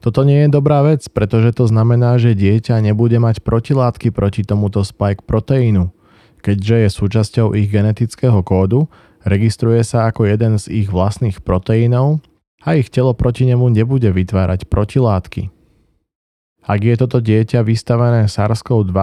Toto 0.00 0.22
nie 0.24 0.46
je 0.46 0.48
dobrá 0.48 0.80
vec, 0.80 1.04
pretože 1.12 1.52
to 1.56 1.68
znamená, 1.68 2.16
že 2.16 2.38
dieťa 2.38 2.80
nebude 2.80 3.20
mať 3.20 3.44
protilátky 3.44 4.14
proti 4.16 4.48
tomuto 4.48 4.80
spike 4.80 5.26
proteínu. 5.28 5.92
Keďže 6.40 6.76
je 6.86 6.88
súčasťou 6.88 7.46
ich 7.52 7.68
genetického 7.68 8.40
kódu, 8.46 8.86
registruje 9.26 9.82
sa 9.82 10.06
ako 10.08 10.30
jeden 10.30 10.56
z 10.62 10.70
ich 10.72 10.88
vlastných 10.88 11.42
proteínov 11.42 12.22
a 12.62 12.78
ich 12.78 12.88
telo 12.88 13.12
proti 13.18 13.44
nemu 13.50 13.66
nebude 13.72 14.08
vytvárať 14.08 14.70
protilátky. 14.70 15.55
Ak 16.66 16.82
je 16.82 16.98
toto 16.98 17.22
dieťa 17.22 17.62
vystavené 17.62 18.26
SARS-CoV-2, 18.26 18.98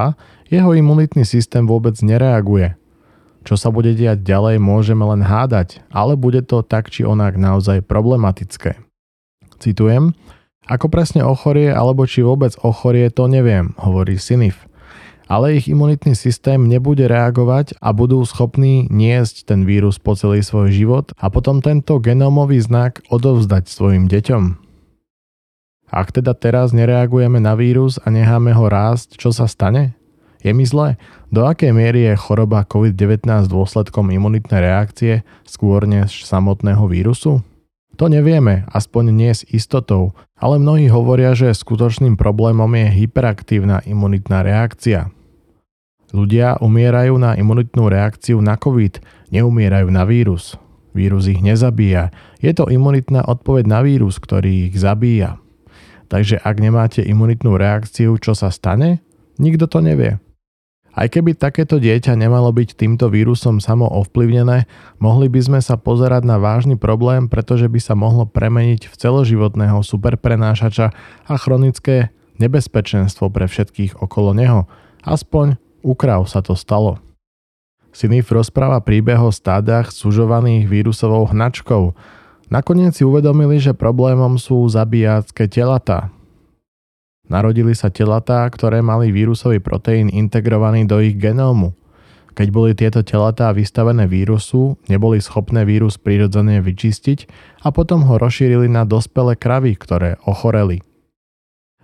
jeho 0.51 0.71
imunitný 0.75 1.23
systém 1.23 1.63
vôbec 1.63 1.95
nereaguje. 2.03 2.75
Čo 3.47 3.55
sa 3.55 3.71
bude 3.71 3.95
diať 3.95 4.23
ďalej, 4.23 4.59
môžeme 4.59 5.03
len 5.07 5.23
hádať, 5.23 5.83
ale 5.91 6.19
bude 6.19 6.43
to 6.43 6.63
tak 6.63 6.91
či 6.91 7.07
onak 7.07 7.39
naozaj 7.39 7.83
problematické. 7.83 8.79
Citujem, 9.63 10.11
ako 10.67 10.87
presne 10.87 11.27
ochorie 11.27 11.71
alebo 11.71 12.07
či 12.07 12.23
vôbec 12.23 12.55
ochorie, 12.63 13.11
to 13.11 13.27
neviem, 13.27 13.75
hovorí 13.79 14.15
Sinif. 14.15 14.67
Ale 15.27 15.55
ich 15.55 15.71
imunitný 15.71 16.19
systém 16.19 16.67
nebude 16.67 17.07
reagovať 17.07 17.79
a 17.79 17.95
budú 17.95 18.23
schopní 18.27 18.91
niesť 18.91 19.47
ten 19.47 19.63
vírus 19.63 19.99
po 19.99 20.19
celý 20.19 20.43
svoj 20.43 20.71
život 20.71 21.15
a 21.15 21.31
potom 21.31 21.63
tento 21.63 21.99
genómový 21.99 22.59
znak 22.59 23.03
odovzdať 23.07 23.71
svojim 23.71 24.11
deťom. 24.11 24.62
Ak 25.93 26.09
teda 26.09 26.33
teraz 26.33 26.73
nereagujeme 26.73 27.37
na 27.37 27.53
vírus 27.53 28.01
a 28.01 28.09
necháme 28.09 28.49
ho 28.57 28.65
rásť, 28.65 29.13
čo 29.21 29.29
sa 29.29 29.45
stane? 29.45 29.93
Je 30.41 30.49
mi 30.49 30.65
zle? 30.65 30.97
Do 31.29 31.45
akej 31.45 31.69
miery 31.69 32.09
je 32.09 32.17
choroba 32.17 32.65
COVID-19 32.65 33.29
dôsledkom 33.45 34.09
imunitnej 34.09 34.57
reakcie 34.57 35.21
skôr 35.45 35.85
než 35.85 36.25
samotného 36.25 36.81
vírusu? 36.89 37.45
To 38.01 38.09
nevieme, 38.09 38.65
aspoň 38.73 39.13
nie 39.13 39.29
s 39.37 39.45
istotou, 39.53 40.17
ale 40.33 40.57
mnohí 40.57 40.89
hovoria, 40.89 41.37
že 41.37 41.53
skutočným 41.53 42.17
problémom 42.17 42.73
je 42.73 43.05
hyperaktívna 43.05 43.85
imunitná 43.85 44.41
reakcia. 44.41 45.13
Ľudia 46.09 46.57
umierajú 46.57 47.21
na 47.21 47.37
imunitnú 47.37 47.85
reakciu 47.85 48.41
na 48.41 48.57
COVID, 48.57 48.97
neumierajú 49.29 49.93
na 49.93 50.09
vírus. 50.09 50.57
Vírus 50.97 51.29
ich 51.29 51.37
nezabíja, 51.37 52.09
je 52.41 52.49
to 52.49 52.65
imunitná 52.65 53.29
odpoveď 53.29 53.69
na 53.69 53.85
vírus, 53.85 54.17
ktorý 54.17 54.73
ich 54.73 54.75
zabíja. 54.77 55.42
Takže 56.07 56.39
ak 56.41 56.55
nemáte 56.59 57.01
imunitnú 57.03 57.55
reakciu, 57.55 58.17
čo 58.19 58.33
sa 58.33 58.49
stane? 58.49 59.03
Nikto 59.37 59.65
to 59.65 59.79
nevie. 59.81 60.19
Aj 60.93 61.09
keby 61.09 61.33
takéto 61.33 61.81
dieťa 61.81 62.13
nemalo 62.13 62.53
byť 62.53 62.77
týmto 62.77 63.09
vírusom 63.09 63.57
samo 63.57 63.89
ovplyvnené, 63.89 64.69
mohli 65.01 65.25
by 65.25 65.41
sme 65.41 65.59
sa 65.59 65.73
pozerať 65.73 66.21
na 66.21 66.37
vážny 66.37 66.77
problém, 66.77 67.25
pretože 67.25 67.65
by 67.65 67.81
sa 67.81 67.97
mohlo 67.97 68.29
premeniť 68.29 68.93
v 68.93 68.93
celoživotného 68.93 69.81
superprenášača 69.81 70.93
a 71.25 71.33
chronické 71.41 72.13
nebezpečenstvo 72.37 73.33
pre 73.33 73.49
všetkých 73.49 74.05
okolo 74.05 74.37
neho. 74.37 74.69
Aspoň 75.01 75.57
u 75.81 75.97
sa 76.29 76.39
to 76.45 76.53
stalo. 76.53 77.01
Sinif 77.93 78.29
rozpráva 78.29 78.81
príbeh 78.81 79.17
o 79.17 79.33
stádach 79.33 79.89
sužovaných 79.89 80.65
vírusovou 80.65 81.29
hnačkou, 81.29 81.93
Nakoniec 82.51 82.97
si 82.97 83.03
uvedomili, 83.07 83.61
že 83.61 83.71
problémom 83.71 84.35
sú 84.35 84.67
zabíjacké 84.67 85.47
telatá. 85.47 86.11
Narodili 87.23 87.71
sa 87.71 87.87
telatá, 87.87 88.43
ktoré 88.51 88.83
mali 88.83 89.07
vírusový 89.07 89.63
proteín 89.63 90.11
integrovaný 90.11 90.83
do 90.83 90.99
ich 90.99 91.15
genómu. 91.15 91.71
Keď 92.33 92.47
boli 92.49 92.73
tieto 92.73 93.05
telatá 93.05 93.53
vystavené 93.53 94.09
vírusu, 94.09 94.75
neboli 94.89 95.21
schopné 95.21 95.63
vírus 95.63 96.01
prirodzene 96.01 96.59
vyčistiť 96.59 97.29
a 97.63 97.69
potom 97.69 98.03
ho 98.09 98.17
rozšírili 98.17 98.67
na 98.67 98.83
dospelé 98.83 99.37
kravy, 99.37 99.77
ktoré 99.77 100.19
ochoreli. 100.25 100.81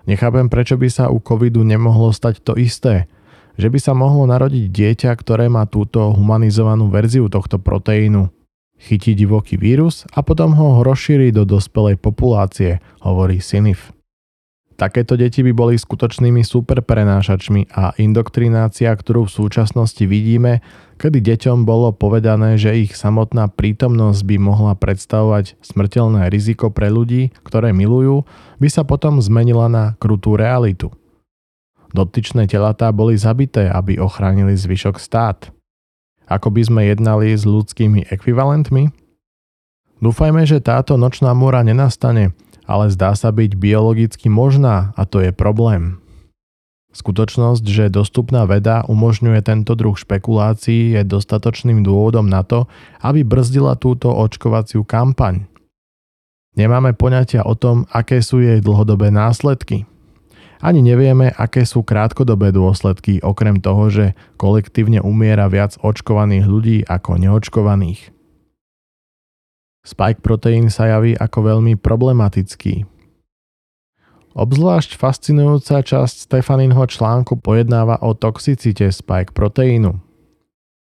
Nechápem, 0.10 0.50
prečo 0.50 0.76
by 0.76 0.89
sa 0.89 1.06
u 1.13 1.22
covidu 1.22 1.62
nemohlo 1.62 2.10
stať 2.10 2.41
to 2.41 2.58
isté, 2.58 3.06
že 3.62 3.69
by 3.69 3.78
sa 3.78 3.93
mohlo 3.93 4.26
narodiť 4.26 4.74
dieťa, 4.74 5.12
ktoré 5.22 5.48
má 5.48 5.69
túto 5.69 6.02
humanizovanú 6.12 6.89
verziu 6.89 7.30
tohto 7.30 7.62
proteínu– 7.62 8.28
Chytí 8.80 9.12
divoký 9.12 9.60
vírus 9.60 10.08
a 10.15 10.24
potom 10.24 10.56
ho 10.56 10.80
rozšíri 10.88 11.36
do 11.36 11.44
dospelej 11.44 12.00
populácie, 12.00 12.80
hovorí 13.04 13.44
Sinif. 13.44 13.92
Takéto 14.80 15.20
deti 15.20 15.44
by 15.44 15.52
boli 15.52 15.76
skutočnými 15.76 16.39
superprenášačmi 16.39 17.76
a 17.76 17.92
indoktrinácia, 18.00 18.88
ktorú 18.96 19.28
v 19.28 19.36
súčasnosti 19.44 20.00
vidíme, 20.08 20.63
kedy 20.96 21.20
deťom 21.20 21.68
bolo 21.68 21.92
povedané, 21.92 22.56
že 22.56 22.88
ich 22.88 22.96
samotná 22.96 23.52
prítomnosť 23.52 24.24
by 24.24 24.36
mohla 24.39 24.80
predstavovať 24.80 25.60
smrteľné 25.60 26.32
riziko 26.32 26.72
pre 26.72 26.88
ľudí, 26.88 27.36
ktoré 27.44 27.76
milujú, 27.76 28.24
by 28.63 28.68
sa 28.72 28.88
potom 28.88 29.20
zmenila 29.20 29.68
na 29.68 30.00
krutú 30.00 30.39
realitu. 30.39 30.96
Dotyčné 31.92 32.48
telatá 32.48 32.96
boli 32.96 33.20
zabité, 33.20 33.68
aby 33.68 34.00
ochránili 34.00 34.56
zvyšok 34.56 34.96
stát. 34.96 35.52
Ako 36.30 36.54
by 36.54 36.62
sme 36.62 36.82
jednali 36.86 37.34
s 37.34 37.42
ľudskými 37.42 38.06
ekvivalentmi? 38.13 38.94
Dúfajme, 40.00 40.46
že 40.46 40.62
táto 40.62 40.96
nočná 40.96 41.34
múra 41.34 41.65
nenastane, 41.65 42.38
ale 42.70 42.94
zdá 42.94 43.18
sa 43.18 43.34
byť 43.34 43.58
biologicky 43.58 44.30
možná 44.30 44.94
a 44.94 45.04
to 45.10 45.26
je 45.26 45.34
problém. 45.34 45.98
Skutočnosť, 46.89 47.65
že 47.65 47.94
dostupná 47.94 48.50
veda 48.50 48.82
umožňuje 48.89 49.42
tento 49.46 49.78
druh 49.78 49.94
špekulácií 49.94 50.98
je 50.98 51.02
dostatočným 51.06 51.86
dôvodom 51.86 52.26
na 52.26 52.42
to, 52.42 52.65
aby 53.02 53.22
brzdila 53.22 53.78
túto 53.78 54.10
očkovaciu 54.10 54.86
kampaň. 54.86 55.46
Nemáme 56.58 56.98
poňatia 56.98 57.46
o 57.46 57.54
tom, 57.54 57.86
aké 57.94 58.26
sú 58.26 58.42
jej 58.42 58.58
dlhodobé 58.58 59.13
následky. 59.13 59.86
Ani 60.60 60.84
nevieme, 60.84 61.32
aké 61.32 61.63
sú 61.63 61.88
krátkodobé 61.88 62.52
dôsledky, 62.52 63.24
okrem 63.24 63.63
toho, 63.63 63.88
že 63.88 64.06
kolektívne 64.36 65.00
umiera 65.00 65.48
viac 65.48 65.80
očkovaných 65.80 66.45
ľudí 66.45 66.78
ako 66.84 67.15
neočkovaných. 67.15 68.12
Spike 69.88 70.19
proteín 70.19 70.67
sa 70.67 70.91
javí 70.91 71.15
ako 71.15 71.56
veľmi 71.56 71.80
problematický. 71.80 72.84
Obzvlášť 74.36 75.00
fascinujúca 75.00 75.80
časť 75.80 76.28
Stefaninho 76.28 76.84
článku 76.86 77.39
pojednáva 77.39 78.04
o 78.04 78.12
toxicite 78.12 78.91
spike 78.91 79.32
proteínu. 79.32 79.95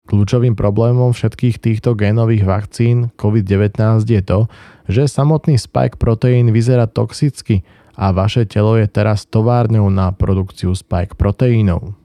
Kľúčovým 0.09 0.57
problémom 0.57 1.13
všetkých 1.13 1.61
týchto 1.61 1.93
génových 1.93 2.49
vakcín 2.49 3.13
COVID-19 3.21 4.09
je 4.09 4.23
to, 4.25 4.49
že 4.89 5.05
samotný 5.05 5.61
spike 5.61 6.01
proteín 6.01 6.49
vyzerá 6.49 6.89
toxicky 6.89 7.61
a 7.99 8.15
vaše 8.15 8.47
telo 8.47 8.79
je 8.79 8.87
teraz 8.87 9.27
továrňou 9.27 9.91
na 9.91 10.15
produkciu 10.15 10.71
spike 10.71 11.19
proteínov. 11.19 11.99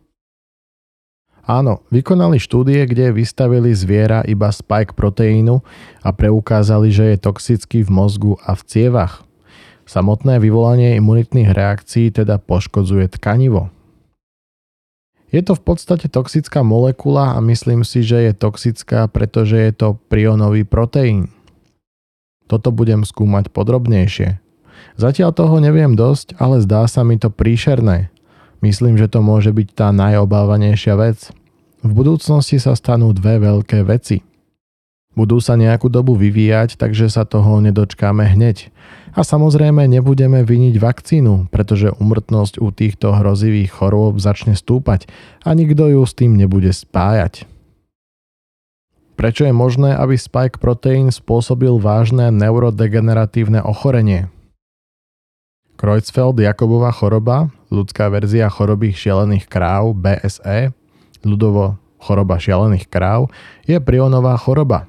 Áno, 1.45 1.85
vykonali 1.93 2.39
štúdie, 2.39 2.81
kde 2.87 3.13
vystavili 3.13 3.75
zviera 3.75 4.25
iba 4.25 4.49
spike 4.49 4.97
proteínu 4.97 5.61
a 6.01 6.09
preukázali, 6.15 6.89
že 6.89 7.13
je 7.13 7.17
toxický 7.21 7.85
v 7.85 7.93
mozgu 7.93 8.33
a 8.41 8.57
v 8.57 8.63
cievach. 8.63 9.21
Samotné 9.83 10.39
vyvolanie 10.39 10.95
imunitných 10.97 11.51
reakcií 11.51 12.15
teda 12.15 12.39
poškodzuje 12.39 13.11
tkanivo. 13.19 13.69
Je 15.35 15.43
to 15.43 15.59
v 15.59 15.63
podstate 15.65 16.07
toxická 16.07 16.63
molekula 16.63 17.35
a 17.35 17.43
myslím 17.43 17.83
si, 17.83 18.05
že 18.07 18.31
je 18.31 18.33
toxická, 18.37 19.11
pretože 19.11 19.59
je 19.59 19.71
to 19.75 19.87
prionový 20.07 20.63
proteín. 20.63 21.27
Toto 22.47 22.71
budem 22.71 23.03
skúmať 23.03 23.51
podrobnejšie. 23.51 24.42
Zatiaľ 24.93 25.33
toho 25.33 25.57
neviem 25.57 25.97
dosť, 25.97 26.37
ale 26.37 26.61
zdá 26.61 26.85
sa 26.85 27.01
mi 27.01 27.17
to 27.17 27.33
príšerné. 27.33 28.13
Myslím, 28.63 28.95
že 28.95 29.11
to 29.11 29.19
môže 29.19 29.51
byť 29.51 29.67
tá 29.75 29.91
najobávanejšia 29.91 30.95
vec. 30.95 31.33
V 31.83 31.91
budúcnosti 31.91 32.61
sa 32.63 32.77
stanú 32.79 33.11
dve 33.11 33.41
veľké 33.41 33.83
veci. 33.83 34.23
Budú 35.13 35.37
sa 35.37 35.53
nejakú 35.53 35.93
dobu 35.93 36.17
vyvíjať, 36.17 36.79
takže 36.79 37.05
sa 37.05 37.21
toho 37.21 37.61
nedočkáme 37.61 38.25
hneď. 38.33 38.73
A 39.13 39.21
samozrejme 39.21 39.85
nebudeme 39.85 40.41
viniť 40.41 40.81
vakcínu, 40.81 41.53
pretože 41.53 41.93
umrtnosť 41.93 42.57
u 42.57 42.73
týchto 42.73 43.13
hrozivých 43.13 43.69
chorôb 43.69 44.17
začne 44.17 44.57
stúpať 44.57 45.05
a 45.45 45.53
nikto 45.53 45.85
ju 45.85 46.01
s 46.01 46.17
tým 46.17 46.33
nebude 46.33 46.73
spájať. 46.73 47.45
Prečo 49.13 49.45
je 49.45 49.53
možné, 49.53 49.93
aby 49.93 50.17
spike 50.17 50.57
proteín 50.57 51.13
spôsobil 51.13 51.77
vážne 51.77 52.33
neurodegeneratívne 52.33 53.61
ochorenie? 53.61 54.33
Creutzfeld-Jakobová 55.83 56.95
choroba, 56.95 57.51
ľudská 57.67 58.07
verzia 58.07 58.47
choroby 58.47 58.95
šialených 58.95 59.51
kráv 59.51 59.91
BSE, 59.91 60.71
ľudovo 61.27 61.75
choroba 61.99 62.39
šialených 62.39 62.87
kráv, 62.87 63.27
je 63.67 63.75
prionová 63.83 64.39
choroba. 64.39 64.87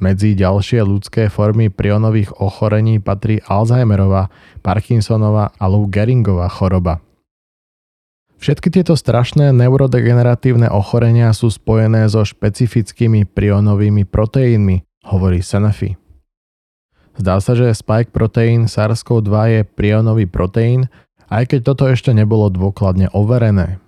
Medzi 0.00 0.32
ďalšie 0.32 0.80
ľudské 0.80 1.28
formy 1.28 1.68
prionových 1.68 2.40
ochorení 2.40 3.04
patrí 3.04 3.44
Alzheimerová, 3.44 4.32
Parkinsonova 4.64 5.52
a 5.60 5.64
Lou 5.68 5.92
Gehringová 5.92 6.48
choroba. 6.48 7.04
Všetky 8.40 8.72
tieto 8.72 8.96
strašné 8.96 9.52
neurodegeneratívne 9.52 10.72
ochorenia 10.72 11.36
sú 11.36 11.52
spojené 11.52 12.08
so 12.08 12.24
špecifickými 12.24 13.28
prionovými 13.28 14.08
proteínmi, 14.08 15.04
hovorí 15.04 15.44
Sanofi. 15.44 16.00
Zdá 17.14 17.38
sa, 17.38 17.54
že 17.54 17.70
spike 17.70 18.10
proteín 18.10 18.66
SARS-CoV-2 18.66 19.34
je 19.50 19.60
prionový 19.62 20.26
proteín, 20.26 20.90
aj 21.30 21.54
keď 21.54 21.60
toto 21.62 21.84
ešte 21.86 22.10
nebolo 22.10 22.50
dôkladne 22.50 23.10
overené. 23.14 23.78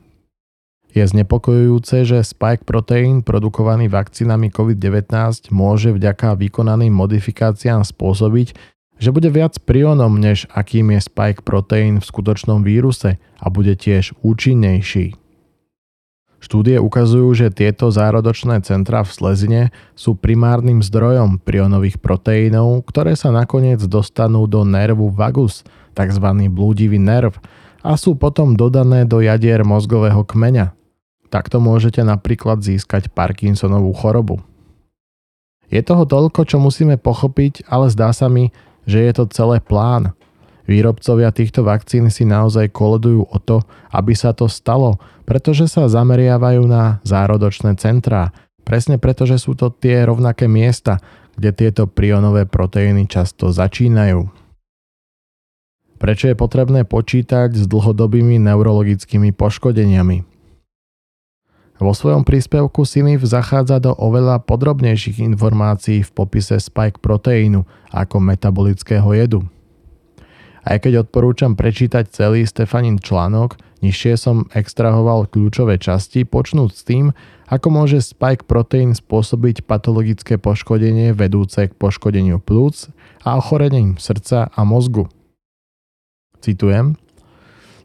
Je 0.96 1.04
znepokojujúce, 1.04 2.08
že 2.08 2.24
spike 2.24 2.64
proteín 2.64 3.20
produkovaný 3.20 3.92
vakcínami 3.92 4.48
COVID-19 4.48 5.52
môže 5.52 5.92
vďaka 5.92 6.38
vykonaným 6.40 6.94
modifikáciám 6.94 7.84
spôsobiť, 7.84 8.56
že 8.96 9.12
bude 9.12 9.28
viac 9.28 9.60
prionom, 9.60 10.16
než 10.16 10.48
akým 10.48 10.96
je 10.96 11.04
spike 11.04 11.44
proteín 11.44 12.00
v 12.00 12.08
skutočnom 12.08 12.64
víruse 12.64 13.20
a 13.36 13.46
bude 13.52 13.76
tiež 13.76 14.16
účinnejší. 14.24 15.25
Štúdie 16.46 16.78
ukazujú, 16.78 17.26
že 17.34 17.50
tieto 17.50 17.90
zárodočné 17.90 18.62
centra 18.62 19.02
v 19.02 19.10
slezine 19.10 19.62
sú 19.98 20.14
primárnym 20.14 20.78
zdrojom 20.78 21.42
prionových 21.42 21.98
proteínov, 21.98 22.86
ktoré 22.86 23.18
sa 23.18 23.34
nakoniec 23.34 23.82
dostanú 23.82 24.46
do 24.46 24.62
nervu 24.62 25.10
vagus, 25.10 25.66
tzv. 25.98 26.26
blúdivý 26.46 27.02
nerv, 27.02 27.34
a 27.82 27.98
sú 27.98 28.14
potom 28.14 28.54
dodané 28.54 29.02
do 29.10 29.18
jadier 29.18 29.66
mozgového 29.66 30.22
kmeňa. 30.22 30.70
Takto 31.34 31.58
môžete 31.58 32.06
napríklad 32.06 32.62
získať 32.62 33.10
Parkinsonovú 33.10 33.90
chorobu. 33.98 34.38
Je 35.66 35.82
toho 35.82 36.06
toľko, 36.06 36.46
čo 36.46 36.62
musíme 36.62 36.94
pochopiť, 36.94 37.66
ale 37.66 37.90
zdá 37.90 38.14
sa 38.14 38.30
mi, 38.30 38.54
že 38.86 39.02
je 39.02 39.12
to 39.18 39.26
celé 39.34 39.58
plán, 39.58 40.14
Výrobcovia 40.66 41.30
týchto 41.30 41.62
vakcín 41.62 42.10
si 42.10 42.26
naozaj 42.26 42.74
koledujú 42.74 43.22
o 43.30 43.38
to, 43.38 43.62
aby 43.94 44.18
sa 44.18 44.34
to 44.34 44.50
stalo, 44.50 44.98
pretože 45.22 45.70
sa 45.70 45.86
zameriavajú 45.86 46.66
na 46.66 46.98
zárodočné 47.06 47.78
centrá, 47.78 48.34
presne 48.66 48.98
preto, 48.98 49.22
že 49.30 49.38
sú 49.38 49.54
to 49.54 49.70
tie 49.70 50.02
rovnaké 50.02 50.50
miesta, 50.50 50.98
kde 51.38 51.54
tieto 51.54 51.86
prionové 51.86 52.50
proteíny 52.50 53.06
často 53.06 53.54
začínajú. 53.54 54.26
Prečo 55.96 56.28
je 56.28 56.36
potrebné 56.36 56.84
počítať 56.84 57.56
s 57.56 57.64
dlhodobými 57.64 58.36
neurologickými 58.36 59.32
poškodeniami? 59.32 60.36
Vo 61.76 61.92
svojom 61.92 62.24
príspevku 62.24 62.88
Sinif 62.88 63.20
zachádza 63.24 63.76
do 63.80 63.92
oveľa 63.92 64.40
podrobnejších 64.48 65.20
informácií 65.20 66.00
v 66.00 66.10
popise 66.10 66.56
spike 66.56 67.04
proteínu 67.04 67.68
ako 67.92 68.16
metabolického 68.16 69.08
jedu. 69.12 69.44
Aj 70.66 70.82
keď 70.82 71.06
odporúčam 71.06 71.54
prečítať 71.54 72.10
celý 72.10 72.42
Stefanin 72.42 72.98
článok, 72.98 73.54
nižšie 73.86 74.18
som 74.18 74.50
extrahoval 74.50 75.30
kľúčové 75.30 75.78
časti, 75.78 76.26
počnúť 76.26 76.70
s 76.74 76.82
tým, 76.82 77.14
ako 77.46 77.70
môže 77.70 78.02
spike 78.02 78.50
proteín 78.50 78.98
spôsobiť 78.98 79.62
patologické 79.62 80.42
poškodenie 80.42 81.14
vedúce 81.14 81.70
k 81.70 81.72
poškodeniu 81.78 82.42
plúc 82.42 82.90
a 83.22 83.38
ochorením 83.38 83.94
srdca 83.94 84.50
a 84.50 84.60
mozgu. 84.66 85.06
Citujem. 86.42 86.98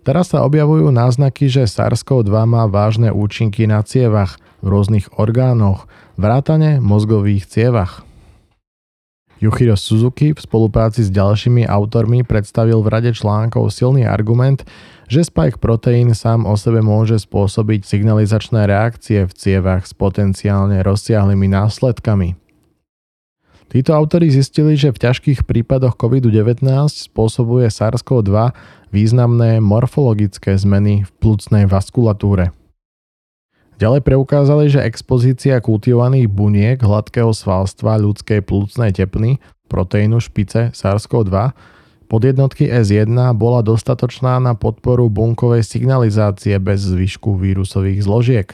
Teraz 0.02 0.34
sa 0.34 0.41
objavujú 0.41 0.89
náznaky, 0.89 1.46
že 1.46 1.70
SARS-CoV-2 1.70 2.34
má 2.50 2.65
vážne 2.65 3.13
účinky 3.13 3.70
na 3.70 3.86
cievach, 3.86 4.41
v 4.62 4.67
rôznych 4.70 5.17
orgánoch, 5.17 5.89
vrátane 6.17 6.82
mozgových 6.82 7.50
cievach. 7.50 8.06
Yuhiro 9.42 9.74
Suzuki 9.74 10.38
v 10.38 10.40
spolupráci 10.40 11.02
s 11.02 11.10
ďalšími 11.10 11.66
autormi 11.66 12.22
predstavil 12.22 12.78
v 12.86 12.94
rade 12.94 13.10
článkov 13.10 13.74
silný 13.74 14.06
argument, 14.06 14.62
že 15.10 15.26
spike 15.26 15.58
proteín 15.58 16.14
sám 16.14 16.46
o 16.46 16.54
sebe 16.54 16.86
môže 16.86 17.18
spôsobiť 17.18 17.82
signalizačné 17.82 18.70
reakcie 18.70 19.26
v 19.26 19.34
cievach 19.34 19.90
s 19.90 19.98
potenciálne 19.98 20.86
rozsiahlými 20.86 21.50
následkami. 21.50 22.38
Títo 23.74 23.98
autori 23.98 24.30
zistili, 24.30 24.78
že 24.78 24.94
v 24.94 25.10
ťažkých 25.10 25.50
prípadoch 25.50 25.98
COVID-19 25.98 26.62
spôsobuje 27.10 27.66
SARS-CoV-2 27.66 28.54
významné 28.94 29.58
morfologické 29.58 30.54
zmeny 30.54 31.02
v 31.02 31.10
plúcnej 31.18 31.66
vaskulatúre. 31.66 32.54
Ďalej 33.82 34.06
preukázali, 34.06 34.70
že 34.70 34.86
expozícia 34.86 35.58
kultivovaných 35.58 36.30
buniek 36.30 36.78
hladkého 36.78 37.34
svalstva 37.34 37.98
ľudskej 37.98 38.46
plúcnej 38.46 38.94
tepny, 38.94 39.41
proteínu 39.74 40.22
špice 40.22 40.70
SARS-CoV-2, 40.70 41.34
podjednotky 42.06 42.70
S1 42.70 43.10
bola 43.34 43.65
dostatočná 43.65 44.38
na 44.38 44.54
podporu 44.54 45.10
bunkovej 45.10 45.65
signalizácie 45.65 46.62
bez 46.62 46.86
zvyšku 46.86 47.34
vírusových 47.34 48.06
zložiek. 48.06 48.48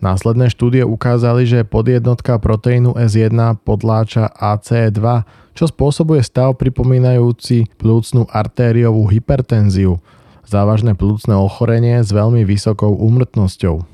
Následné 0.00 0.48
štúdie 0.48 0.80
ukázali, 0.80 1.44
že 1.44 1.68
podjednotka 1.68 2.40
proteínu 2.40 2.96
S1 2.96 3.60
podláča 3.68 4.32
ACE2, 4.32 5.28
čo 5.52 5.64
spôsobuje 5.68 6.24
stav 6.24 6.56
pripomínajúci 6.56 7.68
plúcnu 7.76 8.24
artériovú 8.32 9.12
hypertenziu– 9.12 10.00
závažné 10.48 10.96
plúcne 10.96 11.36
ochorenie 11.36 12.00
s 12.00 12.12
veľmi 12.12 12.46
vysokou 12.46 12.92
úmrtnosťou. 12.94 13.84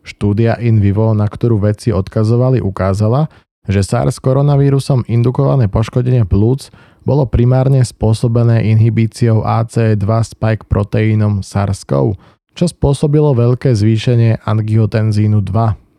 Štúdia 0.00 0.56
in 0.58 0.80
vivo, 0.80 1.12
na 1.12 1.28
ktorú 1.28 1.60
vedci 1.60 1.92
odkazovali, 1.92 2.64
ukázala, 2.64 3.28
že 3.68 3.84
SARS 3.84 4.16
koronavírusom 4.18 5.04
indukované 5.06 5.68
poškodenie 5.68 6.24
plúc 6.24 6.72
bolo 7.04 7.28
primárne 7.28 7.84
spôsobené 7.84 8.64
inhibíciou 8.72 9.44
AC2 9.44 10.04
spike 10.04 10.64
proteínom 10.68 11.44
SARS-CoV, 11.44 12.16
čo 12.56 12.64
spôsobilo 12.66 13.36
veľké 13.36 13.72
zvýšenie 13.72 14.44
angiotenzínu 14.44 15.44
2. 15.44 15.89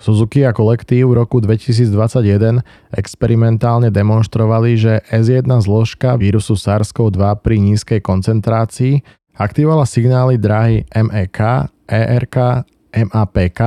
Suzuki 0.00 0.48
a 0.48 0.56
kolektív 0.56 1.12
v 1.12 1.20
roku 1.20 1.44
2021 1.44 2.64
experimentálne 2.96 3.92
demonstrovali, 3.92 4.80
že 4.80 5.04
S1 5.12 5.44
zložka 5.60 6.16
vírusu 6.16 6.56
SARS-CoV-2 6.56 7.20
pri 7.44 7.60
nízkej 7.60 8.00
koncentrácii 8.00 9.04
aktivovala 9.36 9.84
signály 9.84 10.40
dráhy 10.40 10.88
MEK, 10.88 11.68
ERK, 11.84 12.36
MAPK 12.96 13.60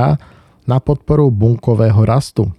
na 0.66 0.82
podporu 0.82 1.30
bunkového 1.30 2.02
rastu. 2.02 2.50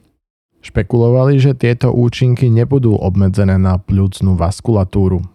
Špekulovali, 0.64 1.36
že 1.38 1.52
tieto 1.52 1.92
účinky 1.92 2.48
nebudú 2.48 2.96
obmedzené 2.96 3.60
na 3.60 3.76
pľúcnú 3.76 4.40
vaskulatúru. 4.40 5.35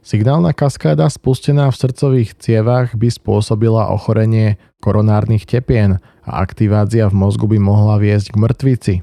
Signálna 0.00 0.56
kaskáda 0.56 1.12
spustená 1.12 1.68
v 1.68 1.76
srdcových 1.76 2.32
cievach 2.40 2.96
by 2.96 3.12
spôsobila 3.12 3.92
ochorenie 3.92 4.56
koronárnych 4.80 5.44
tepien 5.44 6.00
a 6.24 6.40
aktivácia 6.40 7.04
v 7.12 7.14
mozgu 7.20 7.44
by 7.44 7.60
mohla 7.60 8.00
viesť 8.00 8.32
k 8.32 8.40
mŕtvici. 8.40 8.94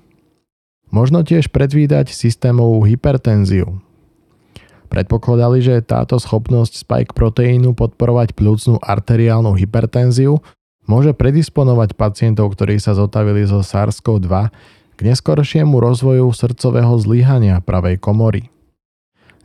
Možno 0.89 1.21
tiež 1.21 1.53
predvídať 1.53 2.10
systémovú 2.10 2.81
hypertenziu. 2.89 3.77
Predpokladali, 4.89 5.62
že 5.62 5.86
táto 5.86 6.17
schopnosť 6.17 6.81
spike 6.81 7.13
proteínu 7.13 7.77
podporovať 7.77 8.33
plúcnú 8.33 8.81
arteriálnu 8.81 9.53
hypertenziu 9.53 10.41
môže 10.89 11.13
predisponovať 11.13 11.93
pacientov, 11.93 12.55
ktorí 12.57 12.81
sa 12.81 12.97
zotavili 12.97 13.45
zo 13.45 13.62
SARS-CoV-2 13.62 14.33
k 14.97 14.99
neskoršiemu 15.05 15.77
rozvoju 15.77 16.31
srdcového 16.33 16.95
zlyhania 16.97 17.62
pravej 17.62 18.01
komory. 18.01 18.49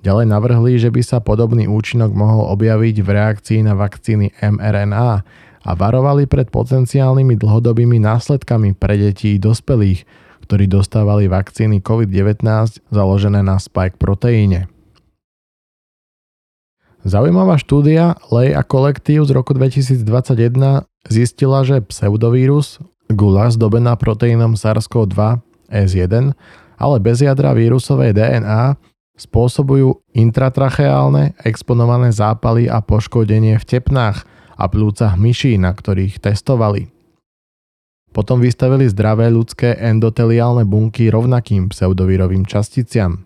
Ďalej 0.02 0.26
navrhli, 0.34 0.82
že 0.82 0.90
by 0.90 1.02
sa 1.06 1.22
podobný 1.22 1.70
účinok 1.70 2.10
mohol 2.10 2.50
objaviť 2.58 2.96
v 3.06 3.08
reakcii 3.08 3.60
na 3.62 3.78
vakcíny 3.78 4.34
mRNA 4.42 5.22
a 5.62 5.70
varovali 5.78 6.26
pred 6.26 6.50
potenciálnymi 6.50 7.38
dlhodobými 7.38 8.02
následkami 8.02 8.74
pre 8.74 8.98
detí 8.98 9.38
dospelých, 9.38 10.02
ktorí 10.42 10.66
dostávali 10.66 11.30
vakcíny 11.30 11.78
COVID-19 11.86 12.42
založené 12.90 13.46
na 13.46 13.62
spike 13.62 13.94
proteíne. 13.94 14.66
Zaujímavá 17.06 17.58
štúdia 17.58 18.18
Lej 18.30 18.58
a 18.58 18.62
kolektív 18.66 19.26
z 19.26 19.30
roku 19.34 19.54
2021 19.54 20.86
zistila, 21.06 21.62
že 21.62 21.82
pseudovírus 21.82 22.82
gula 23.06 23.50
zdobená 23.54 23.94
proteínom 23.94 24.58
SARS-CoV-2 24.58 25.42
S1, 25.70 26.34
ale 26.78 26.96
bez 26.98 27.22
jadra 27.22 27.54
vírusovej 27.54 28.18
DNA 28.18 28.78
Spôsobujú 29.12 30.01
intratracheálne 30.16 31.37
exponované 31.44 32.11
zápaly 32.16 32.66
a 32.66 32.81
poškodenie 32.81 33.61
v 33.61 33.64
tepnách 33.68 34.25
a 34.57 34.64
plúcach 34.72 35.20
myší, 35.20 35.61
na 35.61 35.77
ktorých 35.77 36.16
testovali. 36.16 36.88
Potom 38.12 38.44
vystavili 38.44 38.88
zdravé 38.88 39.33
ľudské 39.33 39.72
endoteliálne 39.77 40.68
bunky 40.68 41.09
rovnakým 41.09 41.72
pseudovírovým 41.72 42.44
časticiam. 42.44 43.25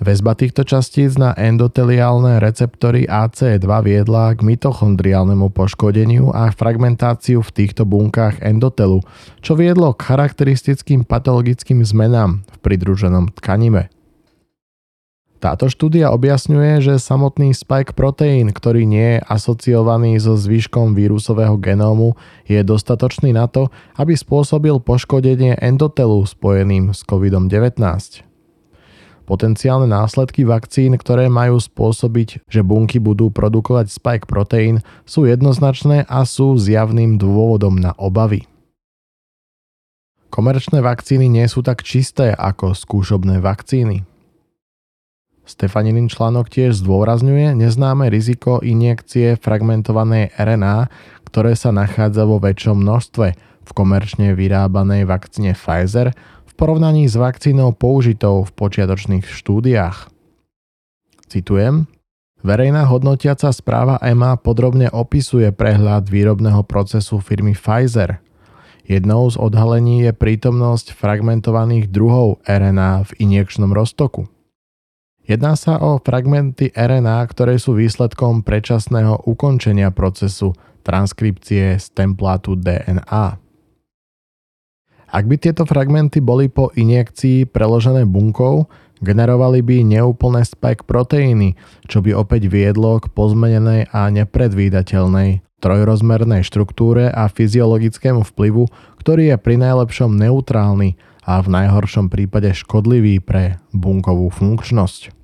Väzba 0.00 0.32
týchto 0.32 0.64
častíc 0.64 1.20
na 1.20 1.36
endoteliálne 1.36 2.40
receptory 2.40 3.04
AC2 3.04 3.68
viedla 3.84 4.32
k 4.32 4.40
mitochondriálnemu 4.40 5.52
poškodeniu 5.52 6.32
a 6.32 6.48
fragmentáciu 6.48 7.44
v 7.44 7.50
týchto 7.52 7.84
bunkách 7.84 8.40
endotelu, 8.40 9.04
čo 9.44 9.52
viedlo 9.60 9.92
k 9.92 10.08
charakteristickým 10.08 11.04
patologickým 11.04 11.84
zmenám 11.84 12.48
v 12.48 12.56
pridruženom 12.64 13.28
tkanime. 13.36 13.92
Táto 15.40 15.72
štúdia 15.72 16.12
objasňuje, 16.12 16.84
že 16.84 17.00
samotný 17.00 17.56
spike 17.56 17.96
proteín, 17.96 18.52
ktorý 18.52 18.84
nie 18.84 19.16
je 19.16 19.24
asociovaný 19.24 20.20
so 20.20 20.36
zvyškom 20.36 20.92
vírusového 20.92 21.56
genómu, 21.56 22.12
je 22.44 22.60
dostatočný 22.60 23.32
na 23.32 23.48
to, 23.48 23.72
aby 23.96 24.12
spôsobil 24.12 24.76
poškodenie 24.84 25.56
endotelu 25.56 26.20
spojeným 26.28 26.92
s 26.92 27.08
COVID-19. 27.08 27.80
Potenciálne 29.24 29.88
následky 29.88 30.44
vakcín, 30.44 31.00
ktoré 31.00 31.32
majú 31.32 31.56
spôsobiť, 31.56 32.44
že 32.44 32.60
bunky 32.60 33.00
budú 33.00 33.32
produkovať 33.32 33.88
spike 33.88 34.28
proteín, 34.28 34.84
sú 35.08 35.24
jednoznačné 35.24 36.04
a 36.04 36.20
sú 36.28 36.52
zjavným 36.60 37.16
dôvodom 37.16 37.80
na 37.80 37.96
obavy. 37.96 38.44
Komerčné 40.28 40.84
vakcíny 40.84 41.32
nie 41.32 41.48
sú 41.48 41.64
tak 41.64 41.80
čisté 41.80 42.36
ako 42.36 42.76
skúšobné 42.76 43.40
vakcíny. 43.40 44.09
Stefaninin 45.50 46.06
článok 46.06 46.46
tiež 46.46 46.78
zdôrazňuje 46.78 47.58
neznáme 47.58 48.06
riziko 48.06 48.62
injekcie 48.62 49.34
fragmentovanej 49.34 50.30
RNA, 50.38 50.86
ktoré 51.26 51.58
sa 51.58 51.74
nachádza 51.74 52.22
vo 52.22 52.38
väčšom 52.38 52.78
množstve 52.78 53.26
v 53.66 53.70
komerčne 53.74 54.38
vyrábanej 54.38 55.10
vakcíne 55.10 55.58
Pfizer 55.58 56.14
v 56.46 56.52
porovnaní 56.54 57.10
s 57.10 57.18
vakcínou 57.18 57.74
použitou 57.74 58.46
v 58.46 58.50
počiatočných 58.54 59.26
štúdiách. 59.26 60.06
Citujem, 61.26 61.90
Verejná 62.40 62.88
hodnotiaca 62.88 63.52
správa 63.52 64.00
EMA 64.00 64.40
podrobne 64.40 64.88
opisuje 64.88 65.52
prehľad 65.52 66.08
výrobného 66.08 66.64
procesu 66.64 67.20
firmy 67.20 67.52
Pfizer. 67.52 68.24
Jednou 68.88 69.28
z 69.28 69.36
odhalení 69.36 70.08
je 70.08 70.16
prítomnosť 70.16 70.96
fragmentovaných 70.96 71.92
druhov 71.92 72.40
RNA 72.48 73.12
v 73.12 73.28
injekčnom 73.28 73.76
roztoku. 73.76 74.24
Jedná 75.30 75.54
sa 75.54 75.78
o 75.78 76.02
fragmenty 76.02 76.74
RNA, 76.74 77.22
ktoré 77.30 77.54
sú 77.54 77.78
výsledkom 77.78 78.42
predčasného 78.42 79.30
ukončenia 79.30 79.94
procesu 79.94 80.58
transkripcie 80.82 81.78
z 81.78 81.86
templátu 81.94 82.58
DNA. 82.58 83.38
Ak 85.06 85.24
by 85.30 85.36
tieto 85.38 85.62
fragmenty 85.62 86.18
boli 86.18 86.50
po 86.50 86.74
injekcii 86.74 87.46
preložené 87.46 88.10
bunkou, 88.10 88.66
generovali 88.98 89.62
by 89.62 89.86
neúplné 89.86 90.42
spike 90.42 90.82
proteíny, 90.82 91.54
čo 91.86 92.02
by 92.02 92.10
opäť 92.10 92.50
viedlo 92.50 92.98
k 92.98 93.06
pozmenenej 93.14 93.86
a 93.94 94.10
nepredvídateľnej 94.10 95.46
trojrozmernej 95.62 96.42
štruktúre 96.42 97.06
a 97.06 97.30
fyziologickému 97.30 98.26
vplyvu, 98.34 98.66
ktorý 98.98 99.30
je 99.30 99.36
pri 99.38 99.62
najlepšom 99.62 100.10
neutrálny 100.10 100.98
a 101.22 101.38
v 101.38 101.54
najhoršom 101.54 102.10
prípade 102.10 102.50
škodlivý 102.50 103.22
pre 103.22 103.62
bunkovú 103.70 104.26
funkčnosť. 104.34 105.19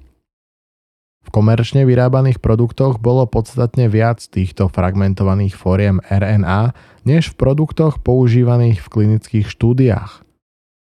V 1.27 1.29
komerčne 1.35 1.83
vyrábaných 1.83 2.39
produktoch 2.39 3.03
bolo 3.03 3.27
podstatne 3.27 3.91
viac 3.91 4.23
týchto 4.23 4.71
fragmentovaných 4.71 5.59
fóriem 5.59 5.99
RNA 6.07 6.71
než 7.03 7.35
v 7.35 7.39
produktoch 7.43 7.99
používaných 7.99 8.79
v 8.87 8.91
klinických 8.95 9.47
štúdiách. 9.51 10.23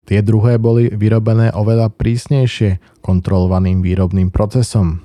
Tie 0.08 0.24
druhé 0.24 0.56
boli 0.56 0.88
vyrobené 0.88 1.52
oveľa 1.52 1.92
prísnejšie 1.92 2.80
kontrolovaným 3.04 3.84
výrobným 3.84 4.32
procesom. 4.32 5.04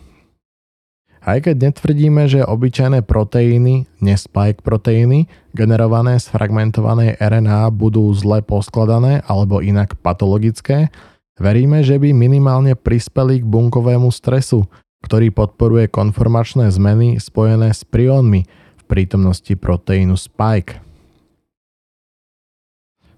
Aj 1.25 1.41
keď 1.41 1.73
netvrdíme, 1.73 2.29
že 2.29 2.45
obyčajné 2.45 3.01
proteíny, 3.01 3.89
nespike 3.97 4.61
proteíny, 4.61 5.25
generované 5.57 6.21
z 6.21 6.29
fragmentovanej 6.29 7.17
RNA 7.17 7.73
budú 7.73 8.13
zle 8.13 8.45
poskladané 8.45 9.25
alebo 9.25 9.57
inak 9.57 9.97
patologické, 10.05 10.93
veríme, 11.41 11.81
že 11.81 11.97
by 11.97 12.13
minimálne 12.13 12.77
prispeli 12.77 13.41
k 13.41 13.45
bunkovému 13.45 14.13
stresu, 14.13 14.69
ktorý 15.05 15.29
podporuje 15.29 15.85
konformačné 15.93 16.73
zmeny 16.73 17.21
spojené 17.21 17.69
s 17.69 17.85
priónmi 17.85 18.41
v 18.81 18.83
prítomnosti 18.89 19.53
proteínu 19.53 20.17
spike. 20.17 20.81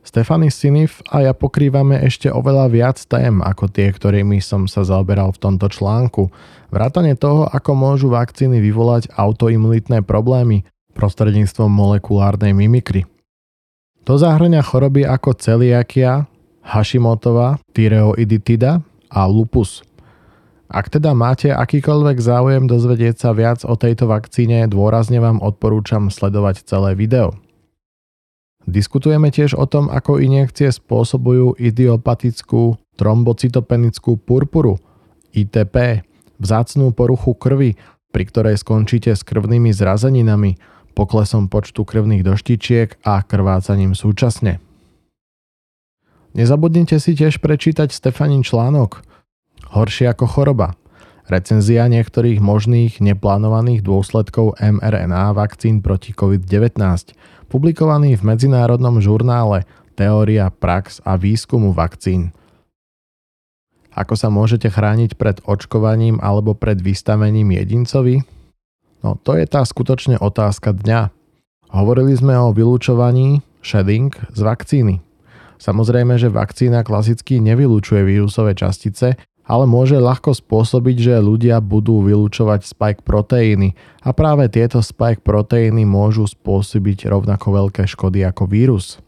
Stefany 0.07 0.47
Sinif 0.47 1.03
a 1.11 1.19
ja 1.19 1.35
pokrývame 1.35 1.99
ešte 1.99 2.31
oveľa 2.31 2.71
viac 2.71 2.95
tém 3.11 3.43
ako 3.43 3.67
tie, 3.67 3.91
ktorými 3.91 4.39
som 4.39 4.63
sa 4.63 4.88
zaoberal 4.88 5.35
v 5.35 5.41
tomto 5.43 5.67
článku. 5.67 6.31
Vrátane 6.71 7.19
toho, 7.19 7.43
ako 7.51 7.71
môžu 7.75 8.07
vakcíny 8.07 8.63
vyvolať 8.63 9.11
autoimunitné 9.19 10.07
problémy, 10.07 10.63
prostredníctvom 10.95 11.67
molekulárnej 11.67 12.55
mimikry. 12.55 13.03
To 14.07 14.15
zahrňa 14.15 14.63
choroby 14.63 15.03
ako 15.03 15.35
celiakia, 15.35 16.31
Hashimotová, 16.63 17.59
tyreoiditida 17.75 18.79
a 19.11 19.21
lupus. 19.27 19.83
Ak 20.68 20.91
teda 20.91 21.15
máte 21.15 21.47
akýkoľvek 21.55 22.18
záujem 22.20 22.68
dozvedieť 22.68 23.15
sa 23.15 23.32
viac 23.32 23.63
o 23.63 23.80
tejto 23.80 24.11
vakcíne, 24.11 24.68
dôrazne 24.68 25.24
vám 25.24 25.39
odporúčam 25.39 26.11
sledovať 26.11 26.68
celé 26.68 26.91
video. 26.91 27.32
Diskutujeme 28.68 29.32
tiež 29.32 29.55
o 29.55 29.63
tom, 29.63 29.88
ako 29.88 30.20
injekcie 30.20 30.68
spôsobujú 30.68 31.55
idiopatickú 31.55 32.76
trombocytopenickú 32.99 34.20
purpuru, 34.20 34.76
ITP, 35.32 36.03
vzácnú 36.36 36.91
poruchu 36.91 37.32
krvi, 37.32 37.80
pri 38.11 38.24
ktorej 38.28 38.59
skončíte 38.59 39.15
s 39.15 39.24
krvnými 39.24 39.72
zrazeninami, 39.72 40.59
poklesom 40.91 41.47
počtu 41.47 41.88
krvných 41.88 42.28
doštičiek 42.28 43.07
a 43.07 43.24
krvácaním 43.24 43.95
súčasne. 43.95 44.59
Nezabudnite 46.36 46.99
si 46.99 47.15
tiež 47.15 47.39
prečítať 47.39 47.88
Stefanin 47.88 48.43
článok 48.43 49.07
Horšie 49.68 50.07
ako 50.11 50.26
choroba. 50.28 50.80
Recenzia 51.28 51.91
niektorých 51.91 52.39
možných 52.39 53.03
neplánovaných 53.03 53.84
dôsledkov 53.84 54.55
mRNA 54.63 55.36
vakcín 55.36 55.84
proti 55.84 56.15
COVID-19, 56.15 56.80
publikovaný 57.51 58.15
v 58.15 58.24
medzinárodnom 58.24 59.03
žurnále 59.03 59.68
Teória 59.99 60.47
prax 60.47 61.03
a 61.03 61.20
výskumu 61.20 61.76
vakcín. 61.76 62.32
Ako 63.91 64.13
sa 64.13 64.30
môžete 64.30 64.70
chrániť 64.70 65.18
pred 65.18 65.41
očkovaním 65.43 66.22
alebo 66.22 66.53
pred 66.53 66.78
vystavením 66.80 67.51
jedincovi? 67.57 68.24
No 69.01 69.18
to 69.20 69.36
je 69.36 69.49
tá 69.49 69.65
skutočne 69.65 70.22
otázka 70.22 70.72
dňa. 70.72 71.11
Hovorili 71.74 72.13
sme 72.15 72.38
o 72.39 72.53
vylúčovaní, 72.55 73.43
shedding, 73.59 74.13
z 74.32 74.39
vakcíny. 74.39 74.95
Samozrejme, 75.57 76.15
že 76.22 76.30
vakcína 76.30 76.86
klasicky 76.86 77.41
nevylučuje 77.41 78.05
vírusové 78.05 78.53
častice, 78.53 79.18
ale 79.48 79.64
môže 79.64 79.95
ľahko 79.95 80.36
spôsobiť, 80.36 80.98
že 81.00 81.24
ľudia 81.24 81.64
budú 81.64 82.04
vylúčovať 82.04 82.68
spike 82.68 83.02
proteíny 83.08 83.80
a 84.04 84.12
práve 84.12 84.52
tieto 84.52 84.84
spike 84.84 85.24
proteíny 85.24 85.88
môžu 85.88 86.28
spôsobiť 86.28 87.08
rovnako 87.08 87.48
veľké 87.56 87.88
škody 87.88 88.28
ako 88.28 88.43
vírus. 88.52 89.00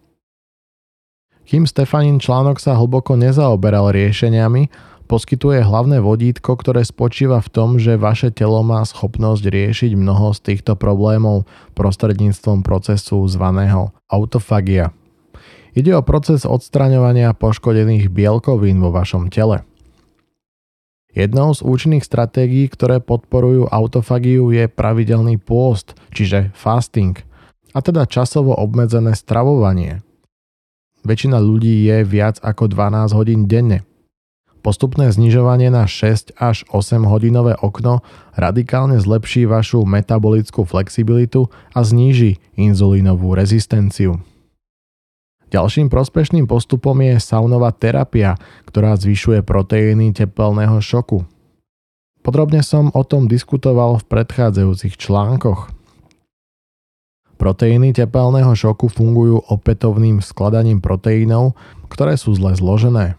Kým 1.44 1.68
Stefanin 1.68 2.24
článok 2.24 2.62
sa 2.62 2.78
hlboko 2.78 3.20
nezaoberal 3.20 3.92
riešeniami, 3.92 4.70
poskytuje 5.10 5.66
hlavné 5.66 5.98
vodítko, 5.98 6.54
ktoré 6.54 6.86
spočíva 6.86 7.42
v 7.42 7.50
tom, 7.50 7.70
že 7.82 7.98
vaše 7.98 8.30
telo 8.30 8.62
má 8.62 8.86
schopnosť 8.86 9.50
riešiť 9.50 9.98
mnoho 9.98 10.38
z 10.38 10.40
týchto 10.46 10.78
problémov 10.78 11.50
prostredníctvom 11.74 12.62
procesu 12.62 13.26
zvaného 13.26 13.90
autofagia. 14.06 14.94
Ide 15.74 15.98
o 15.98 16.06
proces 16.06 16.46
odstraňovania 16.46 17.34
poškodených 17.34 18.14
bielkovín 18.14 18.78
vo 18.78 18.94
vašom 18.94 19.34
tele. 19.34 19.66
Jednou 21.10 21.57
z 21.57 21.66
účinných 21.66 22.05
stratégií, 22.05 22.70
ktoré 22.70 23.01
podporujú 23.01 23.66
autofagiu 23.74 24.53
je 24.53 24.70
pravidelný 24.70 25.41
pôst, 25.41 25.97
čiže 26.14 26.53
fasting, 26.53 27.18
a 27.74 27.82
teda 27.82 28.05
časovo 28.05 28.53
obmedzené 28.53 29.18
stravovanie. 29.18 30.05
Väčšina 31.01 31.41
ľudí 31.41 31.88
je 31.89 32.05
viac 32.05 32.38
ako 32.45 32.70
12 32.70 33.18
hodín 33.18 33.49
denne. 33.49 33.88
Postupné 34.60 35.07
znižovanie 35.10 35.72
na 35.72 35.88
6 35.88 36.36
až 36.36 36.68
8 36.68 37.07
hodinové 37.07 37.55
okno 37.55 38.03
radikálne 38.36 38.99
zlepší 38.99 39.47
vašu 39.47 39.88
metabolickú 39.88 40.68
flexibilitu 40.68 41.47
a 41.72 41.80
zníži 41.82 42.43
inzulínovú 42.60 43.34
rezistenciu. 43.34 44.20
Ďalším 45.50 45.89
prospešným 45.89 46.45
postupom 46.45 46.93
je 47.02 47.18
saunová 47.18 47.74
terapia, 47.74 48.38
ktorá 48.70 48.93
zvyšuje 48.93 49.41
proteíny 49.41 50.14
tepelného 50.14 50.78
šoku. 50.78 51.26
Podrobne 52.22 52.62
som 52.62 52.93
o 52.93 53.02
tom 53.02 53.26
diskutoval 53.26 53.97
v 53.97 54.08
predchádzajúcich 54.14 55.02
článkoch. 55.02 55.74
Proteíny 57.41 57.97
tepelného 57.97 58.54
šoku 58.54 58.93
fungujú 58.93 59.41
opätovným 59.50 60.22
skladaním 60.22 60.86
proteínov, 60.86 61.58
ktoré 61.89 62.14
sú 62.14 62.38
zle 62.38 62.54
zložené. 62.54 63.18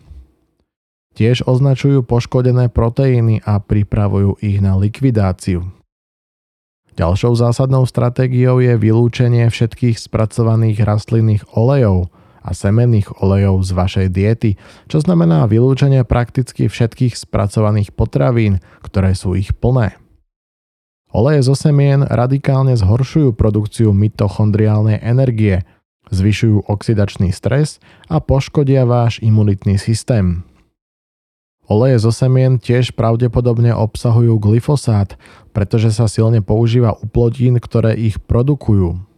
Tiež 1.19 1.43
označujú 1.51 2.07
poškodené 2.07 2.71
proteíny 2.71 3.43
a 3.43 3.59
pripravujú 3.59 4.39
ich 4.39 4.63
na 4.63 4.79
likvidáciu. 4.79 5.67
Ďalšou 6.95 7.33
zásadnou 7.35 7.83
stratégiou 7.91 8.63
je 8.63 8.79
vylúčenie 8.79 9.51
všetkých 9.51 9.99
spracovaných 9.99 10.79
rastlinných 10.87 11.43
olejov– 11.59 12.07
a 12.41 12.57
semenných 12.57 13.21
olejov 13.21 13.63
z 13.65 13.71
vašej 13.77 14.09
diety, 14.13 14.51
čo 14.89 15.01
znamená 15.01 15.45
vylúčenie 15.45 16.05
prakticky 16.09 16.67
všetkých 16.67 17.17
spracovaných 17.17 17.93
potravín, 17.93 18.65
ktoré 18.81 19.13
sú 19.13 19.37
ich 19.37 19.53
plné. 19.53 19.97
Oleje 21.11 21.43
zo 21.43 21.59
semien 21.59 22.07
radikálne 22.07 22.79
zhoršujú 22.79 23.35
produkciu 23.35 23.91
mitochondriálnej 23.91 25.03
energie, 25.03 25.67
zvyšujú 26.15 26.71
oxidačný 26.71 27.35
stres 27.35 27.83
a 28.07 28.23
poškodia 28.23 28.87
váš 28.87 29.19
imunitný 29.19 29.75
systém. 29.75 30.47
Oleje 31.71 32.03
zo 32.03 32.11
semien 32.11 32.59
tiež 32.59 32.99
pravdepodobne 32.99 33.71
obsahujú 33.71 34.43
glyfosát, 34.43 35.15
pretože 35.55 35.95
sa 35.95 36.11
silne 36.11 36.43
používa 36.43 36.99
u 36.99 37.07
plodín, 37.07 37.63
ktoré 37.63 37.95
ich 37.95 38.19
produkujú. 38.19 39.10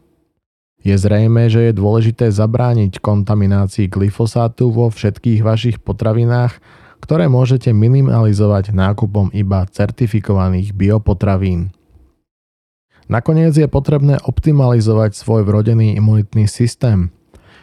Je 0.83 0.99
zrejme, 0.99 1.47
že 1.47 1.71
je 1.71 1.79
dôležité 1.79 2.35
zabrániť 2.35 2.99
kontaminácii 2.99 3.87
glyfosátu 3.87 4.75
vo 4.75 4.91
všetkých 4.91 5.41
vašich 5.47 5.77
potravinách, 5.79 6.59
ktoré 6.99 7.31
môžete 7.31 7.71
minimalizovať 7.71 8.75
nákupom 8.75 9.31
iba 9.31 9.63
certifikovaných 9.71 10.75
biopotravín. 10.75 11.71
Nakoniec 13.07 13.55
je 13.55 13.67
potrebné 13.71 14.19
optimalizovať 14.23 15.19
svoj 15.19 15.47
vrodený 15.47 15.99
imunitný 15.99 16.51
systém. 16.51 17.15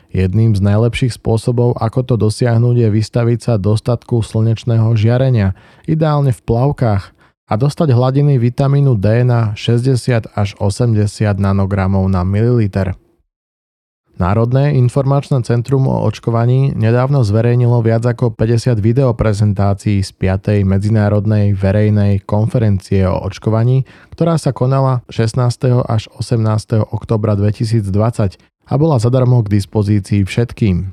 Jedným 0.10 0.56
z 0.56 0.62
najlepších 0.64 1.16
spôsobov, 1.16 1.76
ako 1.80 2.00
to 2.04 2.16
dosiahnuť, 2.18 2.76
je 2.76 2.90
vystaviť 2.92 3.40
sa 3.40 3.54
dostatku 3.56 4.20
slnečného 4.24 4.96
žiarenia, 4.96 5.56
ideálne 5.86 6.32
v 6.32 6.42
plavkách, 6.44 7.20
a 7.50 7.58
dostať 7.58 7.98
hladiny 7.98 8.38
vitamínu 8.38 8.94
D 9.02 9.26
na 9.26 9.58
60 9.58 10.30
až 10.38 10.50
80 10.62 11.02
nanogramov 11.42 12.06
na 12.06 12.22
mililiter. 12.22 12.94
Národné 14.20 14.76
informačné 14.76 15.40
centrum 15.48 15.88
o 15.88 16.04
očkovaní 16.04 16.76
nedávno 16.76 17.24
zverejnilo 17.24 17.80
viac 17.80 18.04
ako 18.04 18.36
50 18.36 18.76
videoprezentácií 18.84 20.04
z 20.04 20.12
5. 20.12 20.60
medzinárodnej 20.68 21.56
verejnej 21.56 22.28
konferencie 22.28 23.08
o 23.08 23.16
očkovaní, 23.16 23.88
ktorá 24.12 24.36
sa 24.36 24.52
konala 24.52 25.08
16. 25.08 25.88
až 25.88 26.12
18. 26.20 26.36
oktobra 26.92 27.40
2020 27.40 28.36
a 28.44 28.74
bola 28.76 29.00
zadarmo 29.00 29.40
k 29.40 29.56
dispozícii 29.56 30.28
všetkým. 30.28 30.92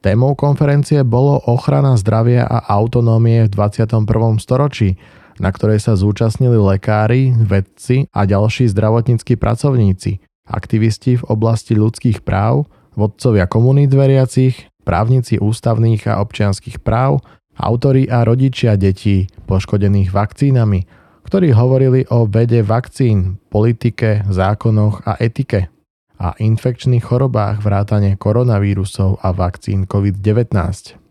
Témou 0.00 0.32
konferencie 0.32 1.04
bolo 1.04 1.44
ochrana 1.44 1.92
zdravia 2.00 2.48
a 2.48 2.64
autonómie 2.72 3.44
v 3.44 3.52
21. 3.52 4.08
storočí, 4.40 4.96
na 5.36 5.52
ktorej 5.52 5.76
sa 5.76 5.92
zúčastnili 5.92 6.56
lekári, 6.56 7.36
vedci 7.36 8.08
a 8.16 8.24
ďalší 8.24 8.72
zdravotníckí 8.72 9.36
pracovníci– 9.36 10.24
aktivisti 10.48 11.20
v 11.20 11.26
oblasti 11.28 11.76
ľudských 11.76 12.22
práv, 12.22 12.68
vodcovia 12.94 13.48
komunít 13.50 13.92
veriacich, 13.92 14.68
právnici 14.84 15.40
ústavných 15.40 16.06
a 16.08 16.20
občianských 16.20 16.84
práv, 16.84 17.24
autori 17.56 18.06
a 18.10 18.22
rodičia 18.22 18.76
detí 18.76 19.26
poškodených 19.48 20.12
vakcínami, 20.12 20.80
ktorí 21.24 21.56
hovorili 21.56 22.04
o 22.12 22.28
vede 22.28 22.60
vakcín, 22.60 23.40
politike, 23.48 24.26
zákonoch 24.28 25.08
a 25.08 25.16
etike 25.18 25.72
a 26.20 26.36
infekčných 26.38 27.02
chorobách 27.02 27.64
vrátane 27.64 28.14
koronavírusov 28.14 29.18
a 29.24 29.34
vakcín 29.34 29.88
COVID-19. 29.90 31.03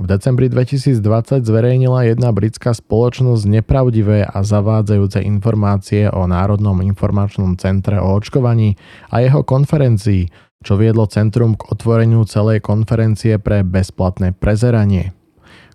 V 0.00 0.08
decembri 0.08 0.48
2020 0.48 1.44
zverejnila 1.44 2.08
jedna 2.08 2.32
britská 2.32 2.72
spoločnosť 2.72 3.44
nepravdivé 3.44 4.24
a 4.24 4.40
zavádzajúce 4.40 5.20
informácie 5.20 6.08
o 6.08 6.24
Národnom 6.24 6.80
informačnom 6.80 7.60
centre 7.60 8.00
o 8.00 8.16
očkovaní 8.16 8.80
a 9.12 9.20
jeho 9.20 9.44
konferencii, 9.44 10.32
čo 10.64 10.80
viedlo 10.80 11.04
centrum 11.04 11.52
k 11.52 11.68
otvoreniu 11.68 12.24
celej 12.24 12.64
konferencie 12.64 13.36
pre 13.36 13.60
bezplatné 13.60 14.32
prezeranie. 14.32 15.12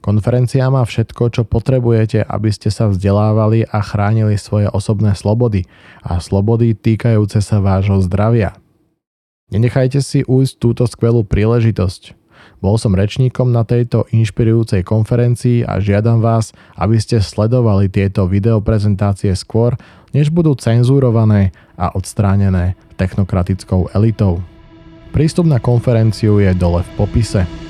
Konferencia 0.02 0.74
má 0.74 0.82
všetko, 0.82 1.30
čo 1.30 1.42
potrebujete, 1.46 2.26
aby 2.26 2.50
ste 2.50 2.74
sa 2.74 2.90
vzdelávali 2.90 3.70
a 3.70 3.78
chránili 3.86 4.42
svoje 4.42 4.66
osobné 4.74 5.14
slobody 5.14 5.70
a 6.02 6.18
slobody 6.18 6.74
týkajúce 6.74 7.46
sa 7.46 7.62
vášho 7.62 8.02
zdravia. 8.02 8.58
Nenechajte 9.54 10.02
si 10.02 10.26
ujsť 10.26 10.54
túto 10.58 10.90
skvelú 10.90 11.22
príležitosť. 11.22 12.25
Bol 12.66 12.82
som 12.82 12.98
rečníkom 12.98 13.54
na 13.54 13.62
tejto 13.62 14.10
inšpirujúcej 14.10 14.82
konferencii 14.82 15.70
a 15.70 15.78
žiadam 15.78 16.18
vás, 16.18 16.50
aby 16.74 16.98
ste 16.98 17.22
sledovali 17.22 17.94
tieto 17.94 18.26
videoprezentácie 18.26 19.38
skôr, 19.38 19.78
než 20.18 20.34
budú 20.34 20.58
cenzúrované 20.58 21.54
a 21.78 21.94
odstránené 21.94 22.74
technokratickou 22.98 23.94
elitou. 23.94 24.42
Prístup 25.14 25.46
na 25.46 25.62
konferenciu 25.62 26.42
je 26.42 26.58
dole 26.58 26.82
v 26.82 26.92
popise. 26.98 27.65